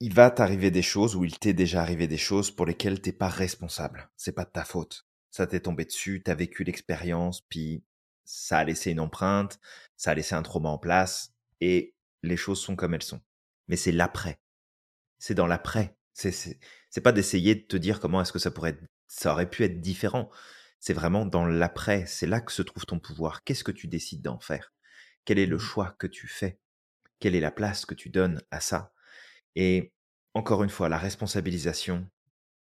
[0.00, 3.12] il va t'arriver des choses ou il t'est déjà arrivé des choses pour lesquelles t'es
[3.12, 4.10] pas responsable.
[4.16, 5.06] C'est pas de ta faute.
[5.30, 7.84] Ça t'est tombé dessus, t'as vécu l'expérience, puis
[8.24, 9.60] ça a laissé une empreinte,
[9.96, 13.20] ça a laissé un trauma en place et les choses sont comme elles sont.
[13.68, 14.40] Mais c'est l'après.
[15.18, 15.96] C'est dans l'après.
[16.14, 16.32] C'est
[16.90, 19.64] c'est pas d'essayer de te dire comment est-ce que ça pourrait être, ça aurait pu
[19.64, 20.30] être différent.
[20.80, 22.06] C'est vraiment dans l'après.
[22.06, 23.44] C'est là que se trouve ton pouvoir.
[23.44, 24.72] Qu'est-ce que tu décides d'en faire?
[25.24, 26.58] Quel est le mmh choix que tu fais?
[27.20, 28.92] Quelle est la place que tu donnes à ça?
[29.56, 29.92] Et
[30.34, 32.08] encore une fois, la responsabilisation,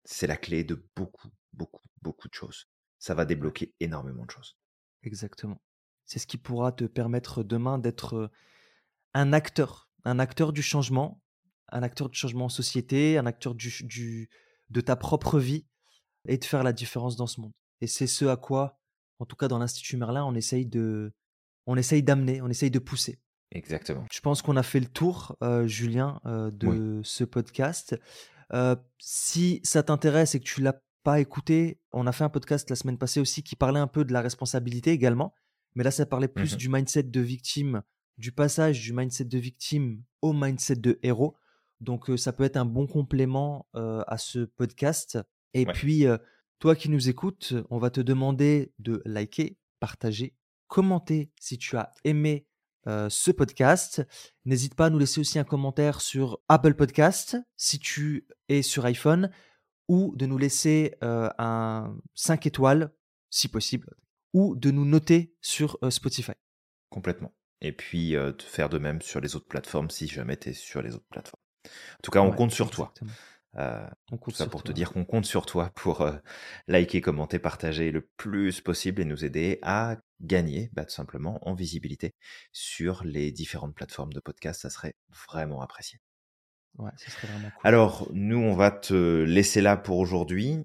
[0.06, 2.68] c'est la clé de beaucoup, beaucoup, beaucoup de choses.
[3.00, 4.58] Ça va débloquer énormément de choses.
[5.04, 5.62] Exactement.
[6.06, 8.32] C'est ce qui pourra te permettre demain d'être
[9.14, 11.22] un acteur, un acteur du changement,
[11.70, 14.30] un acteur du changement en société, un acteur du,
[14.70, 15.66] de ta propre vie
[16.28, 17.54] et de faire la différence dans ce monde.
[17.82, 18.80] Et c'est ce à quoi,
[19.20, 21.14] en tout cas dans l'Institut Merlin, on essaye de,
[21.66, 23.20] on essaye d'amener, on essaye de pousser.
[23.52, 24.06] Exactement.
[24.12, 25.36] Je pense qu'on a fait le tour,
[25.66, 27.98] Julien, de ce podcast.
[29.00, 32.76] si ça t'intéresse et que tu l'as pas écouté, on a fait un podcast la
[32.76, 35.34] semaine passée aussi qui parlait un peu de la responsabilité également.
[35.76, 37.84] Mais là, ça parlait plus mmh du mindset de victime,
[38.18, 41.36] du passage du mindset de victime au mindset de héros.
[41.82, 45.20] Donc, ça peut être un bon complément à ce podcast.
[45.54, 46.06] Et puis,
[46.60, 50.36] toi qui nous écoutes, on va te demander de liker, partager,
[50.68, 52.48] commenter si tu as aimé
[53.10, 54.02] ce podcast.
[54.46, 58.86] N'hésite pas à nous laisser aussi un commentaire sur Apple Podcast si tu es sur
[58.86, 59.30] iPhone
[59.88, 62.94] ou de nous laisser un 5 étoiles
[63.30, 63.90] si possible
[64.34, 66.34] ou de nous noter sur Spotify.
[66.90, 67.34] Complètement.
[67.62, 70.82] Et puis de faire de même sur les autres plateformes si jamais tu es sur
[70.82, 71.42] les autres plateformes.
[71.66, 72.94] En tout cas, on compte sur toi.
[73.58, 76.16] Euh, on compte ça pour te dire qu'on compte sur toi pour euh,
[76.68, 81.56] liker, commenter, partager le plus possible et nous aider à gagner bah, tout simplement en
[81.56, 82.14] visibilité
[82.52, 84.62] sur les différentes plateformes de podcast.
[84.62, 84.96] Ça serait
[85.28, 86.00] vraiment apprécié.
[86.78, 87.62] Ouais, ça serait vraiment cool.
[87.64, 90.64] Alors, nous, on va te laisser là pour aujourd'hui.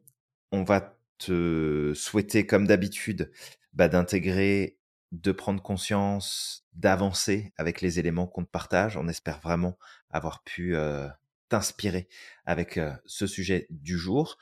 [0.50, 3.32] On va te souhaiter, comme d'habitude,
[3.72, 4.78] bah, d'intégrer,
[5.12, 8.96] de prendre conscience, d'avancer avec les éléments qu'on te partage.
[8.96, 9.78] On espère vraiment
[10.10, 11.08] avoir pu euh,
[11.52, 12.08] t'inspirer
[12.46, 14.38] avec ce sujet du jour.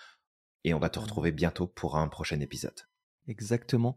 [0.62, 2.86] Et on va te retrouver bientôt pour un prochain épisode.
[3.26, 3.96] Exactement.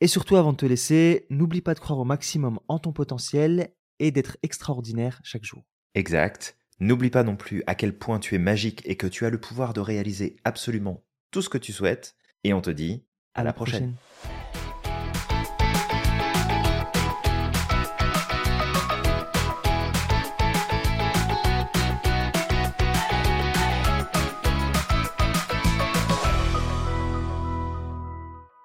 [0.00, 3.74] Et surtout, avant de te laisser, n'oublie pas de croire au maximum en ton potentiel
[3.98, 5.64] et d'être extraordinaire chaque jour.
[5.94, 6.56] Exact.
[6.80, 9.40] N'oublie pas non plus à quel point tu es magique et que tu as le
[9.40, 12.14] pouvoir de réaliser absolument tout ce que tu souhaites.
[12.44, 13.94] Et on te dit à, la prochaine.